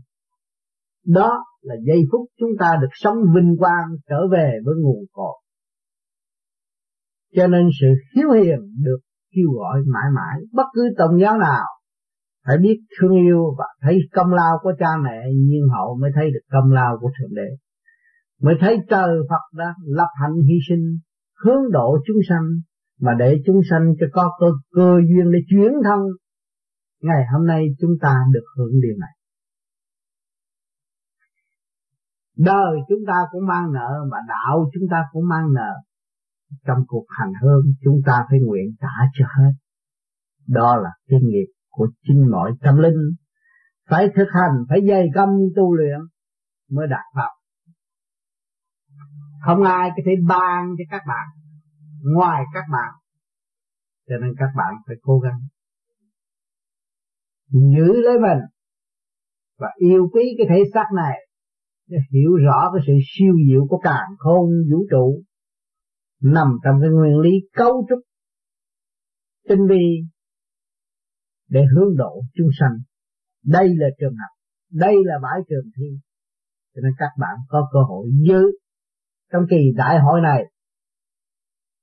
Đó 1.06 1.44
là 1.60 1.74
giây 1.86 2.02
phút 2.12 2.20
chúng 2.38 2.50
ta 2.58 2.76
được 2.80 2.88
sống 2.92 3.16
vinh 3.34 3.56
quang 3.58 3.88
trở 4.08 4.28
về 4.32 4.52
với 4.64 4.74
nguồn 4.82 5.04
cội. 5.12 5.42
Cho 7.36 7.46
nên 7.46 7.68
sự 7.80 7.86
hiếu 8.16 8.30
hiền 8.30 8.58
được 8.84 8.98
kêu 9.34 9.50
gọi 9.54 9.80
mãi 9.86 10.10
mãi, 10.14 10.40
bất 10.52 10.66
cứ 10.74 10.88
tôn 10.98 11.18
giáo 11.20 11.38
nào 11.38 11.64
phải 12.46 12.58
biết 12.58 12.80
thương 13.00 13.12
yêu 13.12 13.54
và 13.58 13.64
thấy 13.82 13.98
công 14.12 14.32
lao 14.32 14.58
của 14.62 14.72
cha 14.78 14.88
mẹ 15.04 15.32
nhiên 15.34 15.68
hậu 15.74 15.98
mới 16.00 16.10
thấy 16.14 16.30
được 16.30 16.40
công 16.52 16.72
lao 16.72 16.98
của 17.00 17.10
thượng 17.18 17.34
đế. 17.34 17.56
Mới 18.42 18.54
thấy 18.60 18.78
trời 18.90 19.10
Phật 19.30 19.58
đã 19.58 19.74
lập 19.86 20.08
hạnh 20.20 20.34
hy 20.48 20.54
sinh 20.68 20.98
hướng 21.44 21.72
độ 21.72 21.98
chúng 22.06 22.16
sanh 22.28 22.46
mà 23.00 23.12
để 23.18 23.42
chúng 23.46 23.60
sanh 23.70 23.94
cho 24.00 24.06
có 24.12 24.30
cơ, 24.40 24.46
cơ 24.72 24.96
duyên 25.08 25.32
để 25.32 25.38
chuyển 25.48 25.72
thân. 25.84 26.00
Ngày 27.02 27.24
hôm 27.32 27.46
nay 27.46 27.66
chúng 27.80 27.90
ta 28.00 28.14
được 28.32 28.44
hưởng 28.56 28.80
điều 28.82 28.96
này. 29.00 29.10
Đời 32.36 32.78
chúng 32.88 32.98
ta 33.06 33.26
cũng 33.30 33.46
mang 33.46 33.72
nợ 33.72 34.04
mà 34.10 34.18
đạo 34.28 34.70
chúng 34.74 34.88
ta 34.90 35.04
cũng 35.12 35.28
mang 35.28 35.52
nợ. 35.54 35.72
Trong 36.66 36.78
cuộc 36.86 37.04
hành 37.08 37.32
hương 37.42 37.62
chúng 37.84 38.00
ta 38.06 38.26
phải 38.30 38.38
nguyện 38.40 38.66
trả 38.80 38.88
cho 39.18 39.26
hết. 39.38 39.52
Đó 40.46 40.76
là 40.76 40.90
kinh 41.08 41.28
nghiệp 41.28 41.55
của 41.76 41.88
chính 42.02 42.30
mọi 42.30 42.52
tâm 42.60 42.76
linh. 42.76 43.14
Phải 43.90 44.08
thực 44.16 44.28
hành, 44.32 44.64
phải 44.68 44.78
dày 44.88 45.06
công 45.14 45.30
tu 45.56 45.74
luyện 45.74 46.00
mới 46.70 46.86
đạt 46.86 47.04
pháp 47.14 47.30
không 49.46 49.62
ai 49.62 49.90
có 49.96 50.02
thể 50.06 50.12
ban 50.28 50.68
cho 50.78 50.84
các 50.90 51.02
bạn, 51.08 51.26
ngoài 52.14 52.42
các 52.54 52.64
bạn. 52.72 52.94
Cho 54.08 54.14
nên 54.20 54.34
các 54.38 54.48
bạn 54.56 54.74
phải 54.86 54.96
cố 55.02 55.18
gắng. 55.18 55.40
Giữ 57.50 57.92
lấy 58.04 58.18
mình 58.18 58.38
và 59.58 59.68
yêu 59.76 60.08
quý 60.12 60.34
cái 60.38 60.46
thể 60.50 60.62
xác 60.74 60.86
này 60.96 61.18
để 61.88 61.98
hiểu 62.12 62.36
rõ 62.36 62.70
cái 62.74 62.84
sự 62.86 62.92
siêu 63.06 63.34
diệu 63.48 63.66
của 63.68 63.78
càng 63.78 64.08
khôn 64.18 64.50
vũ 64.72 64.86
trụ 64.90 65.22
nằm 66.22 66.48
trong 66.64 66.80
cái 66.80 66.90
nguyên 66.90 67.18
lý 67.18 67.30
cấu 67.52 67.86
trúc 67.88 67.98
tinh 69.48 69.66
vi 69.68 70.02
để 71.48 71.60
hướng 71.74 71.96
độ 71.96 72.22
chúng 72.34 72.48
sanh. 72.60 72.78
Đây 73.44 73.68
là 73.76 73.86
trường 74.00 74.12
học, 74.12 74.38
đây 74.70 74.94
là 75.04 75.14
bãi 75.22 75.40
trường 75.48 75.70
thi. 75.76 75.98
Cho 76.74 76.80
nên 76.84 76.92
các 76.98 77.10
bạn 77.18 77.36
có 77.48 77.68
cơ 77.72 77.78
hội 77.88 78.08
giữ 78.28 78.42
trong 79.32 79.42
kỳ 79.50 79.56
đại 79.76 79.98
hội 79.98 80.20
này. 80.20 80.44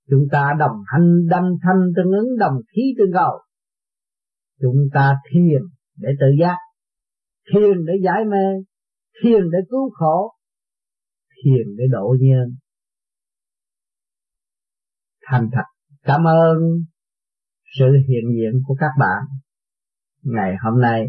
Chúng 0.09 0.27
ta 0.31 0.53
đồng 0.59 0.83
hành 0.85 1.27
đâm 1.29 1.43
thanh 1.61 1.91
tương 1.95 2.11
ứng 2.11 2.37
đồng 2.39 2.57
khí 2.75 2.81
tương 2.97 3.13
cầu. 3.13 3.39
Chúng 4.61 4.77
ta 4.93 5.13
thiền 5.31 5.61
để 5.97 6.09
tự 6.19 6.25
giác, 6.39 6.57
thiền 7.53 7.85
để 7.85 7.93
giải 8.03 8.25
mê, 8.25 8.63
thiền 9.23 9.41
để 9.51 9.57
cứu 9.69 9.89
khổ, 9.93 10.33
thiền 11.43 11.75
để 11.77 11.83
độ 11.91 12.15
nhân. 12.19 12.55
Thành 15.25 15.49
thật 15.53 15.63
cảm 16.03 16.23
ơn 16.27 16.57
sự 17.79 17.85
hiện 18.07 18.23
diện 18.35 18.61
của 18.67 18.75
các 18.79 18.91
bạn 18.99 19.23
ngày 20.23 20.55
hôm 20.63 20.81
nay. 20.81 21.07